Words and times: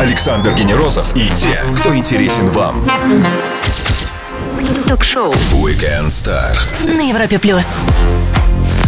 Александр 0.00 0.54
Генерозов 0.54 1.14
и 1.14 1.28
те, 1.34 1.60
кто 1.76 1.94
интересен 1.94 2.48
вам. 2.48 2.84
Ток-шоу 4.88 5.32
Weekend 5.52 6.06
Star. 6.06 6.56
на 6.86 7.08
Европе 7.10 7.38
плюс. 7.38 7.66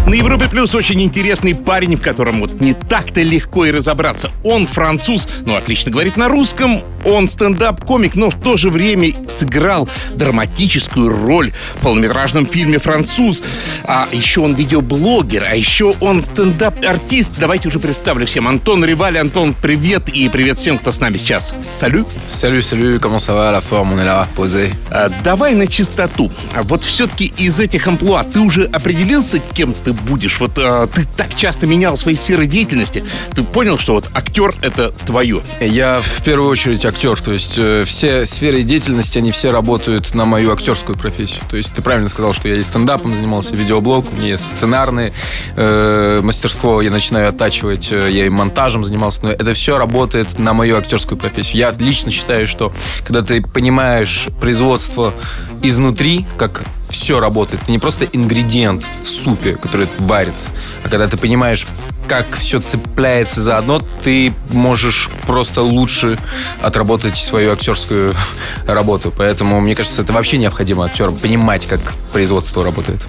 На 0.07 0.15
Европе 0.15 0.49
Плюс 0.49 0.73
очень 0.75 1.03
интересный 1.03 1.55
парень, 1.55 1.97
в 1.97 2.01
котором 2.01 2.41
вот 2.41 2.61
не 2.61 2.75
так-то 2.75 3.23
легко 3.23 3.67
и 3.67 3.73
разобраться. 3.73 4.31
Он 4.45 4.67
француз, 4.69 5.29
ну, 5.45 5.57
отлично 5.57 5.91
говорит 5.91 6.17
на 6.17 6.29
русском, 6.29 6.81
он 7.07 7.29
стендап-комик, 7.29 8.15
но 8.15 8.31
в 8.31 8.41
то 8.41 8.57
же 8.57 8.71
время 8.71 9.09
сыграл 9.29 9.89
драматическую 10.15 11.09
роль 11.09 11.53
в 11.77 11.83
полнометражном 11.83 12.47
фильме 12.47 12.79
«Француз». 12.79 13.43
А 13.85 14.09
еще 14.13 14.41
он 14.41 14.55
видеоблогер, 14.55 15.47
а 15.49 15.55
еще 15.55 15.95
он 16.01 16.23
стендап-артист. 16.23 17.35
Давайте 17.39 17.69
уже 17.69 17.79
представлю 17.79 18.27
всем. 18.27 18.49
Антон 18.49 18.85
Риваль. 18.85 19.19
Антон, 19.19 19.55
привет 19.55 20.09
и 20.09 20.29
привет 20.29 20.59
всем, 20.59 20.79
кто 20.79 20.93
с 20.93 21.01
нами 21.01 21.17
сейчас. 21.17 21.55
Салют. 21.71 22.09
Salut, 22.29 22.63
salut, 22.63 22.99
comment 23.01 23.19
ça 23.19 23.33
va, 23.35 23.51
la 23.51 23.61
forme, 23.61 23.93
on 23.95 23.99
est 23.99 24.05
là, 24.05 24.27
posé. 24.37 24.73
А, 24.91 25.09
Давай 25.23 25.55
на 25.55 25.67
чистоту. 25.67 26.31
А 26.55 26.63
Вот 26.63 26.85
все-таки 26.85 27.33
из 27.37 27.61
этих 27.61 27.87
амплуа 27.87 28.25
ты 28.25 28.41
уже 28.41 28.65
определился, 28.65 29.39
кем 29.39 29.73
ты 29.73 29.93
будешь? 29.93 30.41
Вот 30.41 30.59
а, 30.59 30.87
ты 30.87 31.07
так 31.17 31.37
часто 31.37 31.67
менял 31.67 31.97
свои 31.97 32.15
сферы 32.15 32.47
деятельности. 32.47 33.05
Ты 33.35 33.43
понял, 33.43 33.79
что 33.79 33.95
вот 33.95 34.11
актер— 34.15 34.53
это 34.63 34.91
твое? 34.91 35.43
Я 35.61 36.01
в 36.01 36.23
первую 36.23 36.51
очередь 36.51 36.85
актер, 36.97 37.21
то 37.21 37.33
есть 37.33 37.59
э, 37.59 37.85
все 37.85 38.25
сферы 38.25 38.63
деятельности, 38.63 39.19
они 39.19 39.31
все 39.31 39.51
работают 39.51 40.15
на 40.15 40.25
мою 40.25 40.51
актерскую 40.51 40.97
профессию. 40.97 41.43
То 41.51 41.59
есть 41.59 41.75
ты 41.75 41.83
правильно 41.83 42.09
сказал, 42.09 42.33
что 42.33 42.49
я 42.49 42.57
и 42.57 42.63
стендапом 42.63 43.15
занимался, 43.15 43.55
и 43.55 43.59
видеоблог, 43.59 44.11
у 44.11 44.17
меня 44.17 44.39
сценарное 44.39 45.13
э, 45.57 46.21
мастерство, 46.23 46.81
я 46.81 46.91
начинаю 46.91 47.29
оттачивать, 47.29 47.93
э, 47.93 48.11
я 48.11 48.25
и 48.25 48.31
монтажем 48.31 48.83
занимался, 48.83 49.21
но 49.25 49.31
это 49.31 49.53
все 49.53 49.77
работает 49.77 50.39
на 50.39 50.55
мою 50.55 50.79
актерскую 50.79 51.19
профессию. 51.19 51.59
Я 51.59 51.71
лично 51.73 52.11
считаю, 52.11 52.47
что 52.47 52.73
когда 53.05 53.21
ты 53.21 53.43
понимаешь 53.43 54.29
производство 54.41 55.13
изнутри, 55.63 56.27
как 56.39 56.63
все 56.97 57.21
работает, 57.21 57.63
это 57.63 57.71
не 57.71 57.79
просто 57.79 58.07
ингредиент 58.07 58.87
в 59.05 59.07
супе, 59.07 59.57
который 59.57 59.87
варится, 59.99 60.49
а 60.83 60.89
когда 60.89 61.07
ты 61.07 61.19
понимаешь, 61.19 61.67
как 62.09 62.37
все 62.37 62.61
цепляется 62.61 63.43
заодно, 63.43 63.83
ты 64.03 64.33
можешь 64.51 65.11
просто 65.27 65.63
лучше 65.63 66.19
отработать 66.63 67.17
свою 67.17 67.53
актерскую 67.53 68.15
работу. 68.67 69.13
Поэтому, 69.17 69.61
мне 69.61 69.75
кажется, 69.75 70.03
это 70.03 70.13
вообще 70.13 70.39
необходимо 70.39 70.85
актерам 70.85 71.17
понимать, 71.17 71.67
как 71.67 71.81
производство 72.13 72.63
работает. 72.63 73.01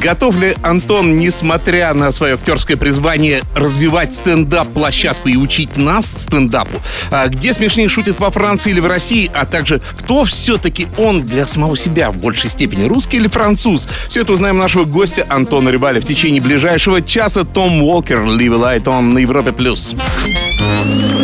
Готов 0.00 0.38
ли 0.40 0.56
Антон, 0.62 1.18
несмотря 1.18 1.94
на 1.94 2.12
свое 2.12 2.34
актерское 2.34 2.76
призвание, 2.76 3.42
развивать 3.54 4.14
стендап-площадку 4.14 5.28
и 5.28 5.36
учить 5.36 5.76
нас 5.76 6.06
стендапу? 6.06 6.80
А 7.10 7.28
где 7.28 7.52
смешнее 7.52 7.88
шутит 7.88 8.18
во 8.18 8.30
Франции 8.30 8.70
или 8.70 8.80
в 8.80 8.86
России? 8.86 9.30
А 9.32 9.46
также, 9.46 9.80
кто 9.98 10.24
все-таки 10.24 10.88
он 10.98 11.22
для 11.22 11.46
самого 11.46 11.76
себя 11.76 12.10
в 12.10 12.16
большей 12.16 12.50
степени, 12.50 12.84
русский 12.84 13.18
или 13.18 13.28
француз? 13.28 13.86
Все 14.08 14.22
это 14.22 14.32
узнаем 14.32 14.58
нашего 14.58 14.84
гостя 14.84 15.26
Антона 15.28 15.70
Рыбаля 15.70 16.00
в 16.00 16.04
течение 16.04 16.40
ближайшего 16.40 17.02
часа. 17.02 17.44
Том 17.44 17.82
Уолкер, 17.82 18.18
Live 18.18 18.60
Light 18.60 18.84
On 18.84 19.02
на 19.02 19.18
Европе+. 19.18 19.52
плюс. 19.52 19.94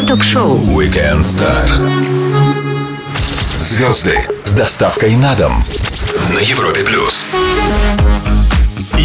Ток-шоу 0.07 0.59
Weekend 0.59 1.21
Star. 1.21 1.69
Звезды 3.61 4.19
с 4.45 4.53
доставкой 4.53 5.17
на 5.17 5.35
дом 5.35 5.65
на 6.33 6.39
Европе 6.39 6.85
плюс. 6.85 7.27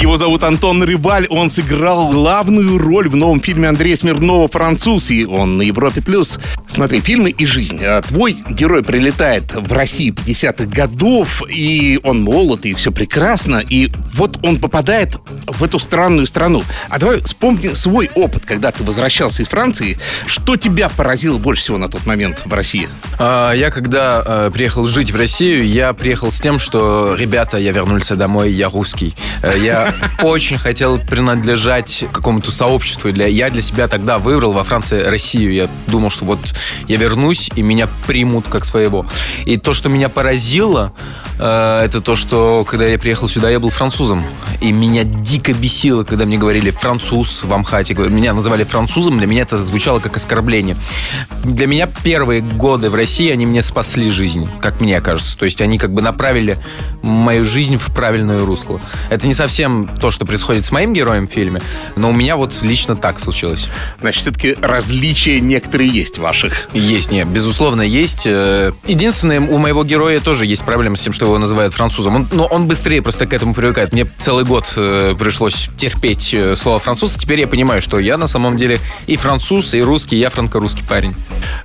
Его 0.03 0.17
зовут 0.17 0.43
Антон 0.43 0.83
Рыбаль. 0.83 1.27
Он 1.29 1.49
сыграл 1.49 2.11
главную 2.11 2.77
роль 2.77 3.07
в 3.07 3.15
новом 3.15 3.39
фильме 3.39 3.69
Андрея 3.69 3.95
Смирнова 3.95 4.49
«Француз», 4.49 5.09
и 5.11 5.23
он 5.23 5.55
на 5.55 5.61
Европе+. 5.61 6.01
плюс. 6.01 6.39
Смотри, 6.67 6.99
фильмы 6.99 7.29
и 7.29 7.45
жизнь. 7.45 7.79
А 7.81 8.01
Твой 8.01 8.35
герой 8.49 8.83
прилетает 8.83 9.55
в 9.55 9.71
Россию 9.71 10.13
50-х 10.15 10.65
годов, 10.65 11.41
и 11.49 12.01
он 12.03 12.21
молод, 12.21 12.65
и 12.65 12.73
все 12.73 12.91
прекрасно, 12.91 13.63
и 13.65 13.93
вот 14.15 14.39
он 14.43 14.59
попадает 14.59 15.15
в 15.47 15.63
эту 15.63 15.79
странную 15.79 16.27
страну. 16.27 16.63
А 16.89 16.99
давай 16.99 17.21
вспомни 17.21 17.69
свой 17.69 18.09
опыт, 18.13 18.45
когда 18.45 18.73
ты 18.73 18.83
возвращался 18.83 19.43
из 19.43 19.47
Франции. 19.47 19.97
Что 20.25 20.57
тебя 20.57 20.89
поразило 20.89 21.37
больше 21.37 21.61
всего 21.61 21.77
на 21.77 21.87
тот 21.87 22.05
момент 22.05 22.41
в 22.43 22.53
России? 22.53 22.89
А, 23.19 23.53
Я 23.53 23.71
когда 23.71 24.21
э, 24.25 24.51
приехал 24.53 24.85
жить 24.85 25.11
в 25.11 25.15
Россию, 25.15 25.65
я 25.65 25.93
приехал 25.93 26.29
с 26.29 26.41
тем, 26.41 26.59
что, 26.59 27.15
ребята, 27.17 27.57
я 27.57 27.71
вернулся 27.71 28.17
домой, 28.17 28.51
я 28.51 28.69
русский. 28.69 29.15
Э, 29.41 29.53
Я 29.57 29.92
очень 30.21 30.57
хотел 30.57 30.99
принадлежать 30.99 32.05
какому-то 32.11 32.51
сообществу. 32.51 33.11
Для, 33.11 33.27
я 33.27 33.49
для 33.49 33.61
себя 33.61 33.87
тогда 33.87 34.19
выбрал 34.19 34.53
во 34.53 34.63
Франции 34.63 35.03
Россию. 35.03 35.53
Я 35.53 35.69
думал, 35.87 36.09
что 36.09 36.25
вот 36.25 36.39
я 36.87 36.97
вернусь, 36.97 37.49
и 37.55 37.61
меня 37.61 37.87
примут 38.07 38.47
как 38.47 38.65
своего. 38.65 39.05
И 39.45 39.57
то, 39.57 39.73
что 39.73 39.89
меня 39.89 40.09
поразило, 40.09 40.93
э, 41.39 41.81
это 41.85 42.01
то, 42.01 42.15
что 42.15 42.65
когда 42.69 42.85
я 42.85 42.97
приехал 42.97 43.27
сюда, 43.27 43.49
я 43.49 43.59
был 43.59 43.69
французом. 43.69 44.23
И 44.61 44.71
меня 44.71 45.03
дико 45.03 45.53
бесило, 45.53 46.03
когда 46.03 46.25
мне 46.25 46.37
говорили 46.37 46.71
«француз» 46.71 47.43
в 47.43 47.53
Амхате. 47.53 47.93
Меня 47.93 48.33
называли 48.33 48.63
французом, 48.63 49.17
для 49.17 49.27
меня 49.27 49.41
это 49.41 49.57
звучало 49.57 49.99
как 49.99 50.15
оскорбление. 50.17 50.75
Для 51.43 51.67
меня 51.67 51.87
первые 52.03 52.41
годы 52.41 52.89
в 52.89 52.95
России, 52.95 53.29
они 53.29 53.45
мне 53.45 53.61
спасли 53.61 54.09
жизнь, 54.09 54.49
как 54.59 54.81
мне 54.81 54.99
кажется. 55.01 55.37
То 55.37 55.45
есть 55.45 55.61
они 55.61 55.77
как 55.77 55.93
бы 55.93 56.01
направили 56.01 56.57
мою 57.01 57.43
жизнь 57.43 57.77
в 57.77 57.93
правильное 57.93 58.45
русло. 58.45 58.79
Это 59.09 59.27
не 59.27 59.33
совсем 59.33 59.82
то, 59.99 60.11
что 60.11 60.25
происходит 60.25 60.65
с 60.65 60.71
моим 60.71 60.93
героем 60.93 61.27
в 61.27 61.31
фильме, 61.31 61.61
но 61.95 62.09
у 62.09 62.13
меня 62.13 62.35
вот 62.37 62.61
лично 62.61 62.95
так 62.95 63.19
случилось. 63.19 63.67
Значит, 64.01 64.23
все-таки 64.23 64.55
различия 64.61 65.39
некоторые 65.39 65.89
есть 65.89 66.17
ваших. 66.17 66.69
Есть, 66.73 67.11
нет, 67.11 67.27
безусловно, 67.27 67.81
есть. 67.81 68.25
Э, 68.25 68.71
Единственное, 68.85 69.39
у 69.39 69.57
моего 69.57 69.83
героя 69.83 70.19
тоже 70.19 70.45
есть 70.45 70.63
проблема 70.63 70.95
с 70.97 71.01
тем, 71.01 71.13
что 71.13 71.25
его 71.25 71.37
называют 71.37 71.73
французом. 71.73 72.15
Он, 72.15 72.29
но 72.31 72.45
он 72.45 72.67
быстрее 72.67 73.01
просто 73.01 73.25
к 73.25 73.33
этому 73.33 73.53
привыкает. 73.53 73.93
Мне 73.93 74.05
целый 74.17 74.45
год 74.45 74.71
э, 74.75 75.15
пришлось 75.17 75.69
терпеть 75.77 76.33
э, 76.33 76.55
слово 76.55 76.79
француз. 76.79 77.15
Теперь 77.15 77.39
я 77.39 77.47
понимаю, 77.47 77.81
что 77.81 77.99
я 77.99 78.17
на 78.17 78.27
самом 78.27 78.57
деле 78.57 78.79
и 79.07 79.15
француз, 79.15 79.73
и 79.73 79.81
русский, 79.81 80.17
я 80.17 80.29
франко-русский 80.29 80.83
парень. 80.87 81.15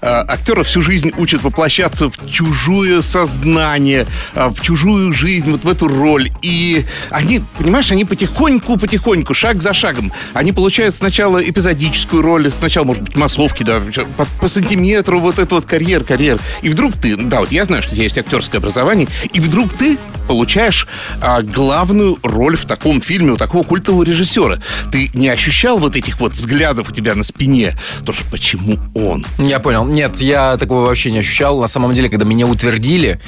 А, 0.01 0.23
Актера 0.23 0.63
всю 0.63 0.83
жизнь 0.83 1.13
учат 1.17 1.43
воплощаться 1.43 2.11
в 2.11 2.31
чужое 2.31 3.03
сознание, 3.03 4.07
в 4.35 4.61
чужую 4.61 5.13
жизнь, 5.13 5.51
вот 5.51 5.65
в 5.65 5.69
эту 5.69 5.89
роль. 5.89 6.31
И 6.43 6.85
они, 7.11 7.43
понимаешь, 7.59 7.91
они 7.91 8.05
потихоньку, 8.09 8.77
потихоньку, 8.77 9.35
шаг 9.35 9.63
за 9.63 9.73
шагом, 9.73 10.13
они 10.33 10.53
получают 10.53 10.95
сначала 10.95 11.39
эпизодическую 11.39 12.23
роль, 12.23 12.51
сначала, 12.51 12.85
может 12.85 13.03
быть, 13.03 13.17
массовки, 13.17 13.63
да, 13.63 13.83
по, 14.17 14.27
по 14.41 14.49
сантиметру, 14.49 15.21
вот 15.21 15.39
это 15.39 15.55
вот 15.55 15.67
карьер, 15.67 16.05
карьер. 16.05 16.39
И 16.63 16.69
вдруг 16.69 16.95
ты, 16.97 17.17
да, 17.17 17.41
вот 17.41 17.53
я 17.53 17.65
знаю, 17.65 17.83
что 17.83 17.93
у 17.93 17.95
тебя 17.95 18.05
есть 18.05 18.19
актерское 18.19 18.61
образование, 18.61 19.09
и 19.33 19.41
вдруг 19.41 19.73
ты 19.73 19.99
получаешь 20.29 20.87
а, 21.21 21.43
главную 21.43 22.19
роль 22.23 22.57
в 22.57 22.67
таком 22.67 23.01
фильме 23.01 23.33
у 23.33 23.37
такого 23.37 23.63
культового 23.65 24.05
режиссера. 24.05 24.59
Ты 24.93 25.11
не 25.15 25.29
ощущал 25.29 25.79
вот 25.79 25.97
этих 25.97 26.21
вот 26.21 26.33
взглядов 26.33 26.91
у 26.91 26.93
тебя 26.93 27.15
на 27.15 27.25
спине? 27.25 27.77
То, 28.05 28.13
что 28.13 28.25
почему 28.31 28.79
он? 28.95 29.25
Я 29.39 29.59
понял. 29.59 29.87
Нет, 29.87 30.19
я 30.21 30.57
такого 30.59 30.87
вообще 30.87 31.11
не 31.11 31.19
ощущал. 31.19 31.61
На 31.61 31.67
самом 31.67 31.93
деле, 31.95 32.09
когда 32.09 32.27
меня 32.27 32.47
утвердили, 32.47 33.21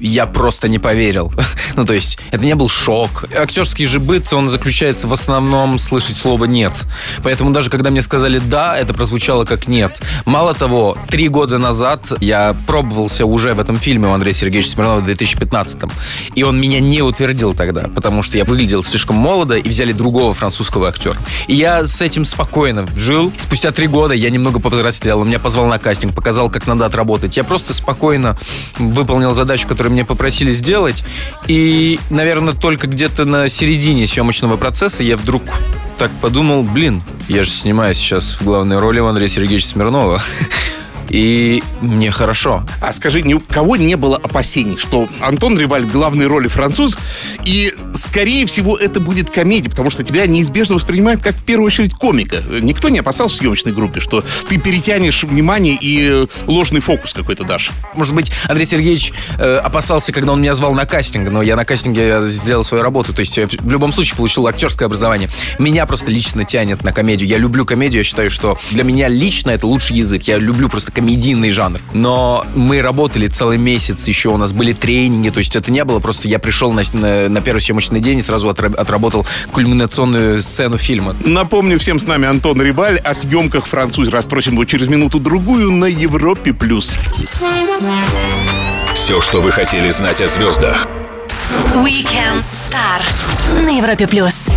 я 0.00 0.26
просто 0.26 0.68
не 0.68 0.78
поверил. 0.78 1.32
ну, 1.76 1.86
то 1.86 1.92
есть, 1.92 2.18
это 2.30 2.44
не 2.44 2.54
был 2.54 2.68
шок. 2.68 3.24
Актерский 3.36 3.86
же 3.86 4.00
быт, 4.00 4.32
он 4.32 4.48
заключается 4.48 5.08
в 5.08 5.12
основном 5.12 5.78
слышать 5.78 6.16
слово 6.16 6.44
«нет». 6.44 6.72
Поэтому 7.22 7.50
даже 7.50 7.70
когда 7.70 7.90
мне 7.90 8.02
сказали 8.02 8.38
«да», 8.38 8.76
это 8.76 8.94
прозвучало 8.94 9.44
как 9.44 9.68
«нет». 9.68 10.00
Мало 10.24 10.54
того, 10.54 10.98
три 11.08 11.28
года 11.28 11.58
назад 11.58 12.00
я 12.20 12.56
пробовался 12.66 13.26
уже 13.26 13.54
в 13.54 13.60
этом 13.60 13.76
фильме 13.76 14.08
у 14.08 14.12
Андрея 14.12 14.34
Сергеевича 14.34 14.70
Смирнова 14.70 15.00
в 15.00 15.04
2015 15.04 15.82
И 16.34 16.42
он 16.48 16.60
меня 16.60 16.80
не 16.80 17.02
утвердил 17.02 17.54
тогда, 17.54 17.88
потому 17.88 18.22
что 18.22 18.38
я 18.38 18.44
выглядел 18.44 18.82
слишком 18.82 19.16
молодо, 19.16 19.56
и 19.56 19.68
взяли 19.68 19.92
другого 19.92 20.34
французского 20.34 20.88
актера. 20.88 21.16
И 21.46 21.54
я 21.54 21.84
с 21.84 22.00
этим 22.02 22.24
спокойно 22.24 22.86
жил. 22.96 23.32
Спустя 23.38 23.70
три 23.70 23.86
года 23.86 24.14
я 24.14 24.30
немного 24.30 24.60
повзрослел, 24.60 25.20
он 25.20 25.28
меня 25.28 25.38
позвал 25.38 25.66
на 25.66 25.78
кастинг, 25.78 26.14
показал, 26.14 26.50
как 26.50 26.66
надо 26.66 26.86
отработать. 26.86 27.36
Я 27.36 27.44
просто 27.44 27.74
спокойно 27.74 28.36
выполнил 28.78 29.32
задачу, 29.32 29.68
которую 29.68 29.92
мне 29.92 30.04
попросили 30.04 30.52
сделать. 30.52 31.04
И, 31.46 31.98
наверное, 32.10 32.52
только 32.52 32.86
где-то 32.86 33.24
на 33.24 33.48
середине 33.48 34.06
съемочного 34.06 34.56
процесса 34.56 35.02
я 35.02 35.16
вдруг 35.16 35.42
так 35.98 36.10
подумал, 36.20 36.62
блин, 36.62 37.02
я 37.28 37.42
же 37.42 37.50
снимаюсь 37.50 37.96
сейчас 37.96 38.36
в 38.40 38.44
главной 38.44 38.78
роли 38.78 39.00
у 39.00 39.06
Андрея 39.06 39.28
Сергеевича 39.28 39.68
Смирнова. 39.68 40.22
И 41.08 41.62
мне 41.80 42.10
хорошо. 42.10 42.64
А 42.80 42.92
скажи, 42.92 43.22
ни 43.22 43.34
у 43.34 43.40
кого 43.40 43.76
не 43.76 43.96
было 43.96 44.16
опасений, 44.16 44.76
что 44.76 45.08
Антон 45.20 45.58
Реваль 45.58 45.84
в 45.84 45.92
главной 45.92 46.26
роли 46.26 46.48
француз, 46.48 46.98
и, 47.44 47.74
скорее 47.94 48.46
всего, 48.46 48.76
это 48.76 49.00
будет 49.00 49.30
комедия, 49.30 49.70
потому 49.70 49.90
что 49.90 50.02
тебя 50.02 50.26
неизбежно 50.26 50.74
воспринимают 50.74 51.22
как, 51.22 51.34
в 51.34 51.44
первую 51.44 51.66
очередь, 51.66 51.94
комика. 51.94 52.36
Никто 52.60 52.88
не 52.88 52.98
опасался 52.98 53.36
в 53.36 53.38
съемочной 53.38 53.72
группе, 53.72 54.00
что 54.00 54.24
ты 54.48 54.58
перетянешь 54.58 55.24
внимание 55.24 55.78
и 55.80 56.26
ложный 56.46 56.80
фокус 56.80 57.12
какой-то 57.12 57.44
дашь. 57.44 57.70
Может 57.94 58.14
быть, 58.14 58.30
Андрей 58.48 58.66
Сергеевич 58.66 59.12
э, 59.38 59.56
опасался, 59.56 60.12
когда 60.12 60.32
он 60.32 60.40
меня 60.40 60.54
звал 60.54 60.74
на 60.74 60.84
кастинг, 60.84 61.30
но 61.30 61.42
я 61.42 61.56
на 61.56 61.64
кастинге 61.64 62.22
сделал 62.22 62.64
свою 62.64 62.82
работу. 62.82 63.14
То 63.14 63.20
есть 63.20 63.36
я 63.36 63.46
в 63.46 63.70
любом 63.70 63.92
случае 63.92 64.16
получил 64.16 64.46
актерское 64.46 64.86
образование. 64.86 65.28
Меня 65.58 65.86
просто 65.86 66.10
лично 66.10 66.44
тянет 66.44 66.84
на 66.84 66.92
комедию. 66.92 67.28
Я 67.28 67.38
люблю 67.38 67.64
комедию, 67.64 68.00
я 68.00 68.04
считаю, 68.04 68.30
что 68.30 68.58
для 68.70 68.84
меня 68.84 69.08
лично 69.08 69.50
это 69.50 69.66
лучший 69.66 69.96
язык. 69.96 70.24
Я 70.24 70.38
люблю 70.38 70.68
просто 70.68 70.92
комедийный 70.98 71.50
жанр. 71.50 71.78
Но 71.94 72.44
мы 72.56 72.82
работали 72.82 73.28
целый 73.28 73.56
месяц, 73.56 74.08
еще 74.08 74.30
у 74.30 74.36
нас 74.36 74.52
были 74.52 74.72
тренинги, 74.72 75.28
то 75.28 75.38
есть 75.38 75.54
это 75.54 75.70
не 75.70 75.84
было 75.84 76.00
просто 76.00 76.26
я 76.26 76.40
пришел 76.40 76.72
на, 76.72 76.82
на, 76.92 77.28
на 77.28 77.40
первый 77.40 77.60
съемочный 77.60 78.00
день 78.00 78.18
и 78.18 78.22
сразу 78.22 78.48
отработал 78.48 79.24
кульминационную 79.52 80.42
сцену 80.42 80.76
фильма. 80.76 81.14
Напомню 81.24 81.78
всем 81.78 82.00
с 82.00 82.06
нами 82.08 82.26
Антон 82.26 82.60
Рибаль 82.60 82.98
о 82.98 83.14
съемках 83.14 83.66
«Француз». 83.66 84.08
Расспросим 84.08 84.54
его 84.54 84.64
через 84.64 84.88
минуту-другую 84.88 85.70
на 85.70 85.84
Европе+. 85.84 86.52
плюс. 86.52 86.96
Все, 88.94 89.20
что 89.20 89.40
вы 89.40 89.52
хотели 89.52 89.90
знать 89.90 90.20
о 90.20 90.26
звездах. 90.26 90.88
Weekend 91.74 92.42
Star 92.50 93.62
на 93.62 93.78
Европе+. 93.78 94.08
плюс. 94.08 94.48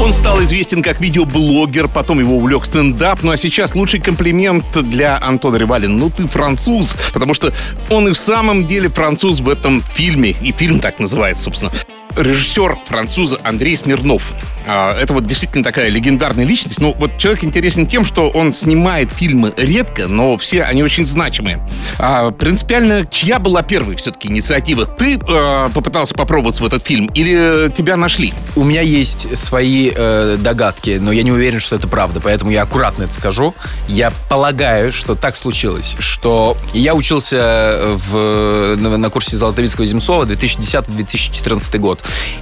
Он 0.00 0.12
стал 0.12 0.40
известен 0.42 0.82
как 0.82 1.00
видеоблогер, 1.00 1.88
потом 1.88 2.20
его 2.20 2.36
увлек 2.36 2.66
стендап. 2.66 3.22
Ну 3.22 3.32
а 3.32 3.36
сейчас 3.36 3.74
лучший 3.74 4.00
комплимент 4.00 4.64
для 4.84 5.18
Антона 5.20 5.56
Ревалина. 5.56 5.92
Ну 5.92 6.08
ты 6.08 6.28
француз, 6.28 6.96
потому 7.12 7.34
что 7.34 7.52
он 7.90 8.08
и 8.08 8.12
в 8.12 8.18
самом 8.18 8.66
деле 8.66 8.88
француз 8.88 9.40
в 9.40 9.48
этом 9.48 9.82
фильме. 9.82 10.36
И 10.40 10.52
фильм 10.52 10.78
так 10.78 11.00
называется, 11.00 11.44
собственно 11.44 11.72
режиссер 12.18 12.76
француза 12.86 13.38
Андрей 13.44 13.76
Смирнов. 13.76 14.32
А, 14.68 14.94
это 15.00 15.14
вот 15.14 15.26
действительно 15.26 15.64
такая 15.64 15.88
легендарная 15.88 16.44
личность. 16.44 16.78
Ну, 16.80 16.94
вот 16.98 17.16
человек 17.16 17.42
интересен 17.42 17.86
тем, 17.86 18.04
что 18.04 18.28
он 18.28 18.52
снимает 18.52 19.10
фильмы 19.10 19.54
редко, 19.56 20.08
но 20.08 20.36
все 20.36 20.62
они 20.62 20.82
очень 20.82 21.06
значимые. 21.06 21.66
А, 21.98 22.30
принципиально, 22.30 23.06
чья 23.06 23.38
была 23.38 23.62
первой 23.62 23.96
все-таки 23.96 24.28
инициатива? 24.28 24.84
Ты 24.84 25.16
э, 25.16 25.68
попытался 25.72 26.14
попробовать 26.14 26.60
в 26.60 26.66
этот 26.66 26.86
фильм 26.86 27.06
или 27.14 27.72
тебя 27.74 27.96
нашли? 27.96 28.34
У 28.56 28.64
меня 28.64 28.82
есть 28.82 29.38
свои 29.38 29.90
э, 29.94 30.36
догадки, 30.38 30.98
но 31.00 31.12
я 31.12 31.22
не 31.22 31.32
уверен, 31.32 31.60
что 31.60 31.74
это 31.74 31.88
правда, 31.88 32.20
поэтому 32.20 32.50
я 32.50 32.62
аккуратно 32.62 33.04
это 33.04 33.14
скажу. 33.14 33.54
Я 33.88 34.12
полагаю, 34.28 34.92
что 34.92 35.14
так 35.14 35.36
случилось, 35.36 35.96
что 35.98 36.58
я 36.74 36.94
учился 36.94 37.96
в, 38.10 38.76
на, 38.76 38.98
на 38.98 39.10
курсе 39.10 39.38
Золотовицкого 39.38 39.86
Земцова 39.86 40.24
2010-2014 40.24 41.78
год. 41.78 42.00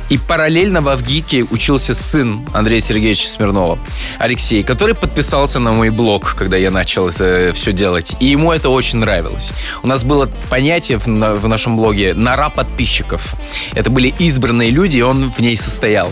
И 0.08 0.19
параллельно 0.19 0.81
в 0.81 0.88
Авгике 0.88 1.44
учился 1.44 1.94
сын 1.94 2.16
сын 2.17 2.47
Андрея 2.55 2.81
Сергеевича 2.81 3.29
Смирнова, 3.29 3.79
Алексей, 4.19 4.63
который 4.63 4.95
подписался 4.95 5.59
на 5.59 5.73
мой 5.73 5.91
блог, 5.91 6.35
когда 6.35 6.57
я 6.57 6.71
начал 6.71 7.11
это 7.11 7.53
все 7.55 7.73
делать. 7.73 8.17
И 8.21 8.27
ему 8.27 8.53
это 8.53 8.71
очень 8.71 9.01
нравилось. 9.01 9.53
У 9.83 9.87
нас 9.87 10.03
было 10.03 10.31
понятие 10.49 10.97
в, 10.97 11.07
на, 11.07 11.35
в 11.35 11.47
нашем 11.47 11.77
блоге 11.77 12.15
«нора 12.15 12.49
подписчиков». 12.49 13.35
Это 13.75 13.91
были 13.91 14.15
избранные 14.19 14.71
люди, 14.71 14.97
и 14.97 15.03
он 15.03 15.31
в 15.31 15.41
ней 15.41 15.59
состоял. 15.59 16.11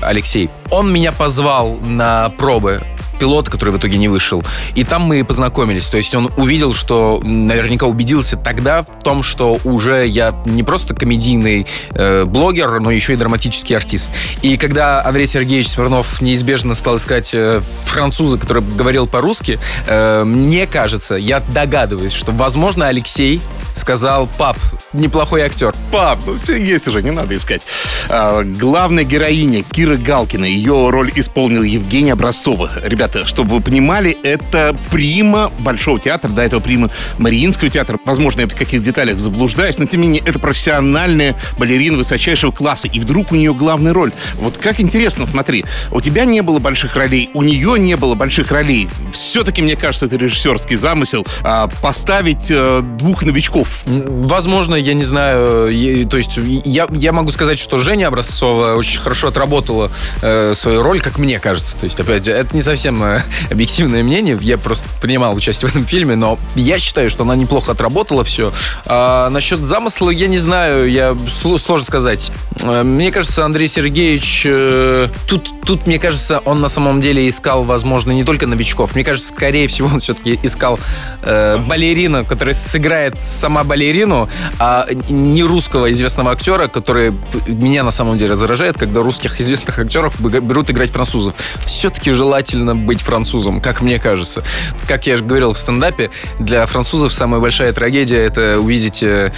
Алексей. 0.00 0.50
Он 0.70 0.92
меня 0.92 1.12
позвал 1.12 1.76
на 1.76 2.30
пробы 2.30 2.82
пилот, 3.18 3.48
который 3.48 3.70
в 3.70 3.78
итоге 3.78 3.98
не 3.98 4.08
вышел. 4.08 4.44
И 4.74 4.84
там 4.84 5.02
мы 5.02 5.24
познакомились. 5.24 5.86
То 5.86 5.96
есть 5.96 6.14
он 6.14 6.30
увидел, 6.36 6.72
что 6.72 7.20
наверняка 7.22 7.86
убедился 7.86 8.36
тогда 8.36 8.82
в 8.82 9.02
том, 9.02 9.22
что 9.22 9.58
уже 9.64 10.06
я 10.06 10.34
не 10.44 10.62
просто 10.62 10.94
комедийный 10.94 11.66
э, 11.90 12.24
блогер, 12.24 12.80
но 12.80 12.90
еще 12.90 13.14
и 13.14 13.16
драматический 13.16 13.76
артист. 13.76 14.10
И 14.42 14.56
когда 14.56 15.04
Андрей 15.04 15.26
Сергеевич 15.26 15.68
Смирнов 15.68 16.20
неизбежно 16.20 16.74
стал 16.74 16.96
искать 16.96 17.30
э, 17.34 17.60
француза, 17.84 18.38
который 18.38 18.62
говорил 18.62 19.06
по-русски, 19.06 19.58
э, 19.86 20.24
мне 20.24 20.66
кажется, 20.66 21.14
я 21.14 21.40
догадываюсь, 21.40 22.12
что, 22.12 22.32
возможно, 22.32 22.88
Алексей 22.88 23.40
сказал, 23.76 24.26
пап, 24.38 24.56
неплохой 24.92 25.42
актер. 25.42 25.74
Пап, 25.92 26.18
ну 26.26 26.36
все 26.36 26.56
есть 26.56 26.88
уже, 26.88 27.02
не 27.02 27.10
надо 27.10 27.36
искать. 27.36 27.62
А, 28.08 28.42
главная 28.42 29.04
героиня 29.04 29.62
Кира 29.86 29.98
Галкина, 29.98 30.46
ее 30.46 30.90
роль 30.90 31.12
исполнил 31.14 31.62
Евгений 31.62 32.10
Образцова. 32.10 32.72
Ребята, 32.82 33.24
чтобы 33.24 33.54
вы 33.54 33.60
понимали, 33.60 34.16
это 34.24 34.74
прима 34.90 35.52
Большого 35.60 36.00
театра, 36.00 36.28
до 36.28 36.42
этого 36.42 36.58
прима 36.58 36.90
Мариинского 37.18 37.70
театра. 37.70 37.96
Возможно, 38.04 38.40
я 38.40 38.48
в 38.48 38.54
каких 38.56 38.82
деталях 38.82 39.20
заблуждаюсь, 39.20 39.78
но 39.78 39.86
тем 39.86 40.00
не 40.00 40.08
менее, 40.08 40.24
это 40.26 40.40
профессиональная 40.40 41.36
балерина 41.56 41.98
высочайшего 41.98 42.50
класса. 42.50 42.88
И 42.88 42.98
вдруг 42.98 43.30
у 43.30 43.36
нее 43.36 43.54
главная 43.54 43.92
роль. 43.92 44.10
Вот 44.34 44.56
как 44.56 44.80
интересно, 44.80 45.24
смотри, 45.24 45.64
у 45.92 46.00
тебя 46.00 46.24
не 46.24 46.40
было 46.40 46.58
больших 46.58 46.96
ролей, 46.96 47.30
у 47.32 47.44
нее 47.44 47.78
не 47.78 47.96
было 47.96 48.16
больших 48.16 48.50
ролей. 48.50 48.88
Все-таки, 49.12 49.62
мне 49.62 49.76
кажется, 49.76 50.06
это 50.06 50.16
режиссерский 50.16 50.74
замысел 50.74 51.24
а, 51.44 51.68
поставить 51.80 52.48
а, 52.50 52.82
двух 52.82 53.22
новичков. 53.22 53.82
Возможно, 53.86 54.74
я 54.74 54.94
не 54.94 55.04
знаю, 55.04 55.68
я, 55.70 56.04
то 56.08 56.16
есть 56.16 56.36
я, 56.64 56.88
я 56.90 57.12
могу 57.12 57.30
сказать, 57.30 57.60
что 57.60 57.76
Женя 57.76 58.08
Образцова 58.08 58.74
очень 58.74 58.98
хорошо 58.98 59.28
отработала 59.28 59.75
э, 60.22 60.54
свою 60.54 60.82
роль, 60.82 61.00
как 61.00 61.18
мне 61.18 61.38
кажется. 61.38 61.76
То 61.76 61.84
есть, 61.84 61.98
опять, 62.00 62.26
это 62.28 62.54
не 62.54 62.62
совсем 62.62 63.02
э, 63.02 63.22
объективное 63.50 64.02
мнение, 64.02 64.38
я 64.40 64.58
просто 64.58 64.86
принимал 65.00 65.34
участие 65.34 65.68
в 65.68 65.72
этом 65.72 65.84
фильме, 65.84 66.16
но 66.16 66.38
я 66.54 66.78
считаю, 66.78 67.10
что 67.10 67.24
она 67.24 67.36
неплохо 67.36 67.72
отработала 67.72 68.24
все. 68.24 68.52
А 68.86 69.30
насчет 69.30 69.60
замысла, 69.60 70.10
я 70.10 70.26
не 70.26 70.38
знаю, 70.38 70.90
я 70.90 71.16
сложно 71.28 71.86
сказать. 71.86 72.32
Э, 72.62 72.82
мне 72.82 73.10
кажется, 73.10 73.44
Андрей 73.44 73.68
Сергеевич, 73.68 74.42
э, 74.46 75.08
тут, 75.28 75.50
тут, 75.64 75.86
мне 75.86 75.98
кажется, 75.98 76.40
он 76.44 76.60
на 76.60 76.68
самом 76.68 77.00
деле 77.00 77.28
искал, 77.28 77.64
возможно, 77.64 78.12
не 78.12 78.24
только 78.24 78.46
новичков. 78.46 78.94
Мне 78.94 79.04
кажется, 79.04 79.28
скорее 79.28 79.68
всего, 79.68 79.88
он 79.88 80.00
все-таки 80.00 80.38
искал 80.42 80.78
э, 81.22 81.58
балерину, 81.58 82.24
которая 82.24 82.54
сыграет 82.54 83.18
сама 83.20 83.64
балерину, 83.64 84.28
а 84.58 84.86
не 85.08 85.42
русского 85.42 85.90
известного 85.92 86.32
актера, 86.32 86.68
который 86.68 87.12
меня 87.46 87.82
на 87.82 87.90
самом 87.90 88.18
деле 88.18 88.36
заражает, 88.36 88.78
когда 88.78 89.00
русских 89.02 89.40
известных 89.40 89.65
актеров 89.68 90.20
берут 90.20 90.70
играть 90.70 90.90
французов. 90.90 91.34
Все-таки 91.64 92.12
желательно 92.12 92.74
быть 92.74 93.00
французом, 93.00 93.60
как 93.60 93.82
мне 93.82 93.98
кажется. 93.98 94.42
Как 94.86 95.06
я 95.06 95.16
же 95.16 95.24
говорил 95.24 95.52
в 95.52 95.58
стендапе, 95.58 96.10
для 96.38 96.66
французов 96.66 97.12
самая 97.12 97.40
большая 97.40 97.72
трагедия 97.72 98.18
это 98.18 98.58
увидеть 98.58 99.02
э, 99.02 99.32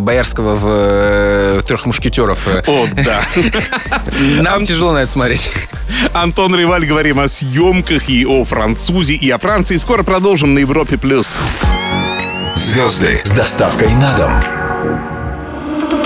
Боярского 0.00 0.56
в 0.56 0.66
э, 0.66 1.62
«Трех 1.66 1.86
мушкетеров». 1.86 2.46
О, 2.66 2.86
да. 2.92 3.22
Нам 4.42 4.64
тяжело 4.64 4.92
на 4.92 4.98
это 4.98 5.12
смотреть. 5.12 5.50
Антон 6.12 6.54
Риваль, 6.54 6.86
говорим 6.86 7.20
о 7.20 7.28
съемках 7.28 8.08
и 8.08 8.26
о 8.26 8.44
французе, 8.44 9.14
и 9.14 9.30
о 9.30 9.38
Франции. 9.38 9.76
Скоро 9.76 10.02
продолжим 10.02 10.54
на 10.54 10.60
Европе+. 10.60 10.98
плюс. 10.98 11.38
Звезды 12.54 13.20
с 13.24 13.30
доставкой 13.30 13.94
на 13.94 14.14
дом 14.14 14.57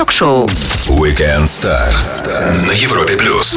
ток-шоу 0.02 0.46
Weekend 0.88 1.44
Star 1.44 1.94
на 2.66 2.72
Европе 2.72 3.16
плюс. 3.16 3.56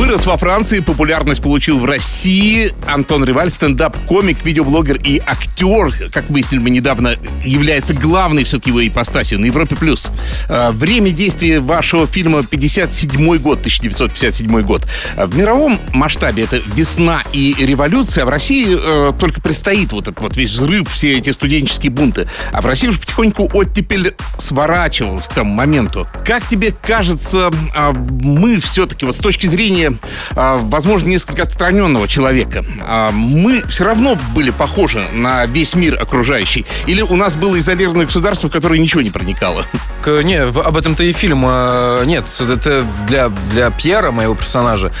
Вырос 0.00 0.24
во 0.24 0.38
Франции, 0.38 0.80
популярность 0.80 1.42
получил 1.42 1.78
в 1.78 1.84
России. 1.84 2.72
Антон 2.86 3.22
Риваль, 3.22 3.50
стендап-комик, 3.50 4.42
видеоблогер 4.42 4.96
и 4.96 5.18
актер, 5.18 6.10
как 6.10 6.30
выяснили 6.30 6.58
мы 6.58 6.70
недавно, 6.70 7.16
является 7.44 7.92
главной 7.92 8.44
все-таки 8.44 8.70
его 8.70 8.84
ипостасью 8.84 9.38
на 9.38 9.44
Европе+. 9.44 9.76
плюс. 9.76 10.10
А, 10.48 10.72
время 10.72 11.10
действия 11.10 11.60
вашего 11.60 12.06
фильма 12.06 12.44
57 12.44 13.36
год, 13.36 13.58
1957 13.58 14.62
год. 14.62 14.86
А, 15.18 15.26
в 15.26 15.36
мировом 15.36 15.78
масштабе 15.92 16.44
это 16.44 16.62
весна 16.74 17.22
и 17.34 17.54
революция, 17.58 18.22
а 18.22 18.24
в 18.24 18.30
России 18.30 18.68
э, 18.70 19.12
только 19.20 19.42
предстоит 19.42 19.92
вот 19.92 20.08
этот 20.08 20.22
вот 20.22 20.34
весь 20.34 20.52
взрыв, 20.52 20.90
все 20.90 21.18
эти 21.18 21.30
студенческие 21.30 21.92
бунты. 21.92 22.26
А 22.52 22.62
в 22.62 22.66
России 22.66 22.88
уже 22.88 22.98
потихоньку 22.98 23.50
оттепель 23.52 24.14
сворачивалась 24.38 25.26
к 25.26 25.34
тому 25.34 25.52
моменту. 25.52 26.08
Как 26.24 26.48
тебе 26.48 26.72
кажется, 26.72 27.50
э, 27.74 27.92
мы 27.92 28.58
все-таки 28.60 29.04
вот 29.04 29.14
с 29.14 29.20
точки 29.20 29.46
зрения 29.46 29.89
а, 30.34 30.58
возможно, 30.58 31.08
несколько 31.08 31.42
отстраненного 31.42 32.08
человека, 32.08 32.64
а, 32.80 33.10
мы 33.10 33.62
все 33.68 33.84
равно 33.84 34.16
были 34.34 34.50
похожи 34.50 35.02
на 35.12 35.46
весь 35.46 35.74
мир 35.74 36.00
окружающий? 36.00 36.66
Или 36.86 37.02
у 37.02 37.16
нас 37.16 37.36
было 37.36 37.58
изолированное 37.58 38.06
государство, 38.06 38.48
в 38.48 38.52
которое 38.52 38.80
ничего 38.80 39.02
не 39.02 39.10
проникало? 39.10 39.64
Не, 40.06 40.42
об 40.42 40.76
этом-то 40.76 41.04
и 41.04 41.12
фильм. 41.12 41.42
А, 41.44 42.04
нет, 42.04 42.26
это 42.40 42.84
для, 43.06 43.28
для 43.52 43.70
Пьера, 43.70 44.10
моего 44.10 44.34
персонажа, 44.34 44.92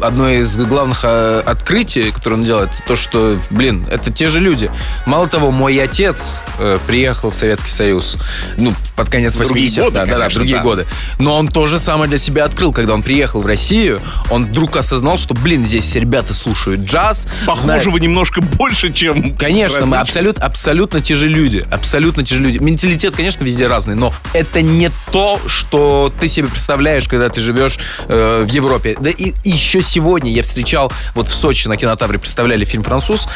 одно 0.00 0.28
из 0.30 0.56
главных 0.56 1.04
открытий, 1.04 2.10
которое 2.10 2.36
он 2.36 2.44
делает, 2.44 2.70
то, 2.86 2.96
что, 2.96 3.38
блин, 3.50 3.86
это 3.90 4.12
те 4.12 4.28
же 4.28 4.40
люди. 4.40 4.70
Мало 5.06 5.28
того, 5.28 5.50
мой 5.50 5.76
отец 5.82 6.40
э, 6.58 6.78
приехал 6.86 7.30
в 7.30 7.34
Советский 7.34 7.70
Союз, 7.70 8.16
ну, 8.56 8.72
под 8.96 9.08
конец 9.08 9.36
80-х, 9.36 9.90
да, 9.90 10.06
да, 10.06 10.18
да, 10.18 10.28
другие 10.28 10.58
да. 10.58 10.62
годы. 10.62 10.86
Но 11.18 11.36
он 11.36 11.48
тоже 11.48 11.78
самое 11.78 12.08
для 12.08 12.18
себя 12.18 12.44
открыл, 12.44 12.72
когда 12.72 12.94
он 12.94 13.02
приехал 13.02 13.40
в 13.40 13.46
Россию, 13.46 14.00
он 14.30 14.46
вдруг 14.46 14.76
осознал, 14.76 15.18
что, 15.18 15.34
блин, 15.34 15.66
здесь 15.66 15.94
ребята 15.94 16.34
слушают 16.34 16.80
джаз. 16.80 17.26
Похожего 17.46 17.80
знают... 17.82 18.00
немножко 18.00 18.40
больше, 18.40 18.92
чем... 18.92 19.36
Конечно, 19.36 19.86
мы 19.86 19.98
абсолютно, 19.98 20.44
абсолютно 20.44 21.00
те 21.00 21.14
же 21.16 21.28
люди, 21.28 21.64
абсолютно 21.70 22.24
те 22.24 22.34
же 22.34 22.42
люди. 22.42 22.58
Менталитет, 22.58 23.16
конечно, 23.16 23.44
везде 23.44 23.66
разный, 23.66 23.96
но 23.96 24.14
это 24.32 24.62
не 24.62 24.90
то, 25.12 25.40
что 25.46 26.12
ты 26.18 26.28
себе 26.28 26.48
представляешь, 26.48 27.08
когда 27.08 27.28
ты 27.28 27.40
живешь 27.40 27.78
э, 28.08 28.44
в 28.46 28.52
Европе. 28.52 28.96
Да 29.00 29.10
и 29.10 29.34
еще 29.44 29.82
сегодня 29.82 30.32
я 30.32 30.42
встречал, 30.42 30.92
вот 31.14 31.28
в 31.28 31.34
Сочи 31.34 31.68
на 31.68 31.76
кинотавре 31.76 32.18
представляли 32.18 32.64
фильм 32.64 32.82
«Француз», 32.82 33.28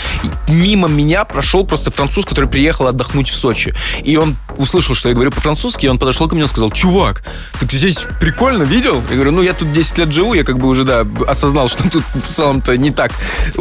мимо 0.49 0.89
меня 0.89 1.25
прошел 1.25 1.67
просто 1.67 1.91
француз, 1.91 2.25
который 2.25 2.49
приехал 2.49 2.87
отдохнуть 2.87 3.29
в 3.29 3.37
Сочи. 3.37 3.75
И 4.03 4.17
он 4.17 4.37
услышал, 4.57 4.95
что 4.95 5.09
я 5.09 5.15
говорю 5.15 5.31
по-французски, 5.31 5.87
и 5.87 5.89
он 5.89 5.99
подошел 5.99 6.29
ко 6.29 6.35
мне 6.35 6.45
и 6.45 6.49
сказал, 6.49 6.71
чувак, 6.71 7.25
ты 7.59 7.77
здесь 7.77 8.07
прикольно 8.21 8.63
видел? 8.63 9.03
Я 9.09 9.15
говорю, 9.17 9.33
ну 9.33 9.43
я 9.43 9.53
тут 9.53 9.73
10 9.73 9.99
лет 9.99 10.13
живу, 10.13 10.35
я 10.35 10.45
как 10.45 10.59
бы 10.59 10.69
уже, 10.75 10.85
да, 10.85 11.07
осознал, 11.26 11.69
что 11.69 11.88
тут 11.88 12.04
в 12.14 12.28
целом-то 12.28 12.76
не 12.76 12.90
так 12.90 13.12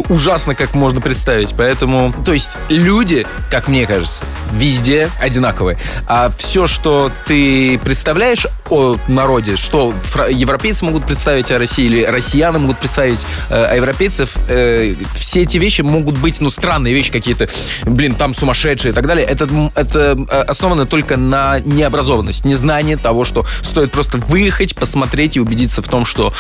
ужасно, 0.10 0.56
как 0.56 0.74
можно 0.74 1.00
представить. 1.00 1.54
Поэтому, 1.58 2.14
то 2.26 2.34
есть 2.34 2.58
люди, 2.70 3.26
как 3.50 3.68
мне 3.68 3.86
кажется, 3.86 4.26
везде 4.54 5.10
одинаковые. 5.20 5.78
А 6.08 6.32
все, 6.38 6.68
что 6.68 7.12
ты 7.26 7.80
представляешь 7.80 8.48
о 8.70 8.98
народе, 9.08 9.56
что 9.56 9.94
европейцы 10.30 10.86
могут 10.86 11.06
представить 11.06 11.52
о 11.52 11.60
России 11.60 11.86
или 11.86 12.04
россияне 12.04 12.44
могут 12.58 12.80
представить 12.80 13.20
э, 13.50 13.66
о 13.66 13.76
европейцев, 13.76 14.36
э, 14.50 14.96
все 15.16 15.42
эти 15.42 15.58
вещи 15.58 15.82
могут 15.82 16.18
быть, 16.18 16.42
ну, 16.42 16.50
странные 16.50 16.94
вещи 16.94 17.12
какие-то, 17.12 17.48
блин, 17.84 18.16
там 18.16 18.34
сумасшедшие 18.34 18.92
и 18.92 18.96
так 18.96 19.06
далее. 19.08 19.26
Это, 19.26 19.48
это 19.76 20.18
э, 20.30 20.42
основано 20.42 20.86
только 20.86 21.18
на 21.18 21.60
необразованность, 21.60 22.46
незнание 22.46 22.98
того, 22.98 23.24
что 23.24 23.46
стоит 23.62 23.92
просто 23.92 24.18
выехать, 24.18 24.76
посмотреть 24.76 25.38
и 25.38 25.40
убедиться 25.40 25.82
в 25.82 25.88
том, 25.88 26.06
что 26.06 26.34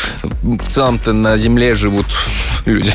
в 0.43 0.67
целом-то 0.67 1.13
на 1.13 1.37
Земле 1.37 1.73
живут 1.75 2.07
люди 2.65 2.93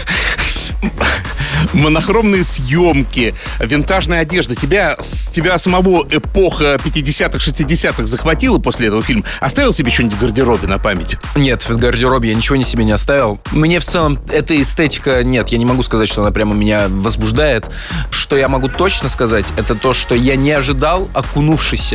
монохромные 1.73 2.45
съемки, 2.45 3.35
винтажная 3.59 4.21
одежда. 4.21 4.55
Тебя, 4.55 4.97
тебя 5.33 5.59
самого 5.59 6.07
эпоха 6.11 6.78
50-х, 6.85 7.38
60-х 7.38 8.07
захватила 8.07 8.59
после 8.59 8.88
этого 8.88 9.02
фильма? 9.02 9.25
Оставил 9.40 9.73
себе 9.73 9.90
что-нибудь 9.90 10.17
в 10.17 10.21
гардеробе 10.21 10.67
на 10.67 10.78
память? 10.78 11.17
Нет, 11.35 11.69
в 11.69 11.76
гардеробе 11.76 12.31
я 12.31 12.35
ничего 12.35 12.57
не 12.57 12.64
себе 12.64 12.85
не 12.85 12.93
оставил. 12.93 13.40
Мне 13.52 13.81
в 13.81 13.85
целом 13.85 14.19
эта 14.31 14.61
эстетика, 14.61 15.23
нет, 15.25 15.49
я 15.49 15.59
не 15.59 15.64
могу 15.64 15.83
сказать, 15.83 16.09
что 16.09 16.23
она 16.23 16.31
прямо 16.31 16.55
меня 16.55 16.87
возбуждает. 16.88 17.67
Что 18.11 18.37
я 18.37 18.49
могу 18.49 18.69
точно 18.69 19.09
сказать, 19.09 19.47
это 19.57 19.75
то, 19.75 19.93
что 19.93 20.14
я 20.14 20.37
не 20.37 20.52
ожидал, 20.52 21.09
окунувшись 21.14 21.95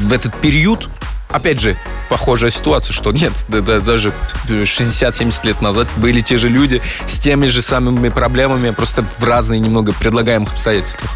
в 0.00 0.12
этот 0.12 0.34
период, 0.36 0.88
опять 1.34 1.60
же, 1.60 1.76
похожая 2.08 2.50
ситуация, 2.50 2.94
что 2.94 3.12
нет, 3.12 3.32
да, 3.48 3.60
да, 3.60 3.80
даже 3.80 4.12
60-70 4.48 5.46
лет 5.46 5.60
назад 5.60 5.88
были 5.96 6.20
те 6.20 6.36
же 6.36 6.48
люди 6.48 6.80
с 7.06 7.18
теми 7.18 7.46
же 7.46 7.60
самыми 7.60 8.08
проблемами, 8.08 8.70
просто 8.70 9.04
в 9.18 9.24
разные 9.24 9.60
немного 9.60 9.92
предлагаемых 9.92 10.52
обстоятельствах. 10.52 11.10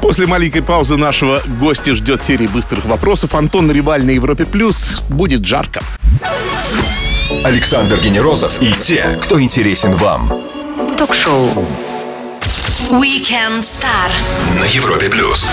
После 0.00 0.26
маленькой 0.26 0.62
паузы 0.62 0.96
нашего 0.96 1.40
гостя 1.60 1.94
ждет 1.94 2.22
серия 2.22 2.48
быстрых 2.48 2.84
вопросов. 2.86 3.34
Антон 3.34 3.70
Рибаль 3.70 4.04
на 4.04 4.10
Европе 4.10 4.46
Плюс. 4.46 5.02
Будет 5.08 5.44
жарко. 5.44 5.80
Александр 7.44 7.98
Генерозов 8.00 8.60
и 8.62 8.72
те, 8.72 9.18
кто 9.22 9.40
интересен 9.40 9.92
вам. 9.92 10.32
Ток-шоу 10.96 11.48
Weekend 12.90 13.58
Star 13.58 14.10
На 14.58 14.64
Европе 14.64 15.08
Плюс. 15.08 15.48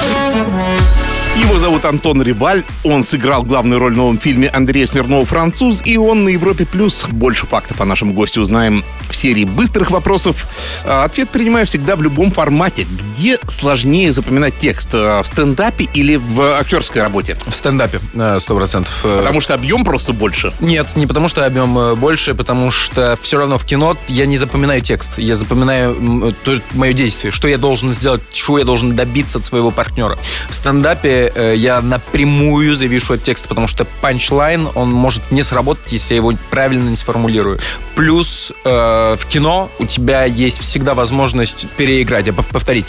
Его 1.36 1.58
зовут 1.58 1.84
Антон 1.86 2.22
Рибаль. 2.22 2.64
Он 2.84 3.04
сыграл 3.04 3.42
главную 3.42 3.80
роль 3.80 3.94
в 3.94 3.98
новом 3.98 4.20
фильме 4.20 4.50
Андрея 4.50 4.86
Смирнова 4.86 5.26
«Француз». 5.26 5.82
И 5.84 5.98
он 5.98 6.26
на 6.26 6.30
Европе 6.30 6.64
Плюс. 6.64 7.06
Больше 7.10 7.48
фактов 7.48 7.82
о 7.82 7.86
нашем 7.86 8.14
госте 8.14 8.40
узнаем 8.40 8.84
в 9.10 9.16
серии 9.16 9.44
быстрых 9.44 9.90
вопросов. 9.90 10.48
А, 10.86 11.04
ответ 11.06 11.30
принимаю 11.30 11.66
всегда 11.66 11.96
в 11.96 12.04
любом 12.04 12.30
формате. 12.32 12.86
Где 12.86 13.40
сложнее 13.48 14.14
запоминать 14.14 14.54
текст? 14.60 14.90
А, 14.94 15.24
в 15.24 15.28
стендапе 15.28 15.88
или 15.96 16.18
в 16.18 16.60
актерской 16.60 17.02
работе? 17.02 17.36
В 17.48 17.56
стендапе, 17.56 18.00
сто 18.38 18.56
процентов. 18.56 18.96
Потому 19.02 19.42
что 19.42 19.56
объем 19.56 19.84
просто 19.84 20.14
больше? 20.14 20.54
Нет, 20.60 20.96
не 20.96 21.08
потому 21.08 21.28
что 21.30 21.46
объем 21.46 21.78
э, 21.80 21.96
больше, 21.96 22.36
потому 22.36 22.70
что 22.70 23.18
все 23.22 23.40
равно 23.40 23.58
в 23.58 23.66
кино 23.66 23.98
я 24.08 24.28
не 24.28 24.38
запоминаю 24.38 24.82
текст. 24.82 25.18
Я 25.18 25.36
запоминаю 25.36 26.34
мое 26.74 26.94
действие, 26.94 27.32
что 27.32 27.48
я 27.48 27.58
должен 27.58 27.92
сделать, 27.92 28.22
чего 28.32 28.60
я 28.60 28.66
должен 28.66 28.96
добиться 28.96 29.40
от 29.40 29.46
своего 29.46 29.72
партнера. 29.72 30.18
В 30.50 30.54
стендапе 30.54 31.23
э, 31.34 31.56
я 31.56 31.82
напрямую 31.82 32.76
завишу 32.76 33.14
от 33.14 33.24
текста, 33.24 33.48
потому 33.48 33.68
что 33.68 33.86
панчлайн, 34.02 34.70
он 34.76 34.92
может 34.92 35.32
не 35.32 35.44
сработать, 35.44 35.92
если 35.92 36.14
я 36.14 36.18
его 36.18 36.34
правильно 36.50 36.90
не 36.90 36.96
сформулирую. 36.96 37.60
Плюс 37.96 38.52
э, 38.66 39.16
в 39.20 39.26
кино 39.28 39.70
у 39.80 39.86
тебя 39.86 40.26
есть 40.26 40.60
всегда 40.60 40.94
возможность 40.94 41.68
переиграть, 41.78 42.28
а 42.28 42.34
повторить. 42.34 42.86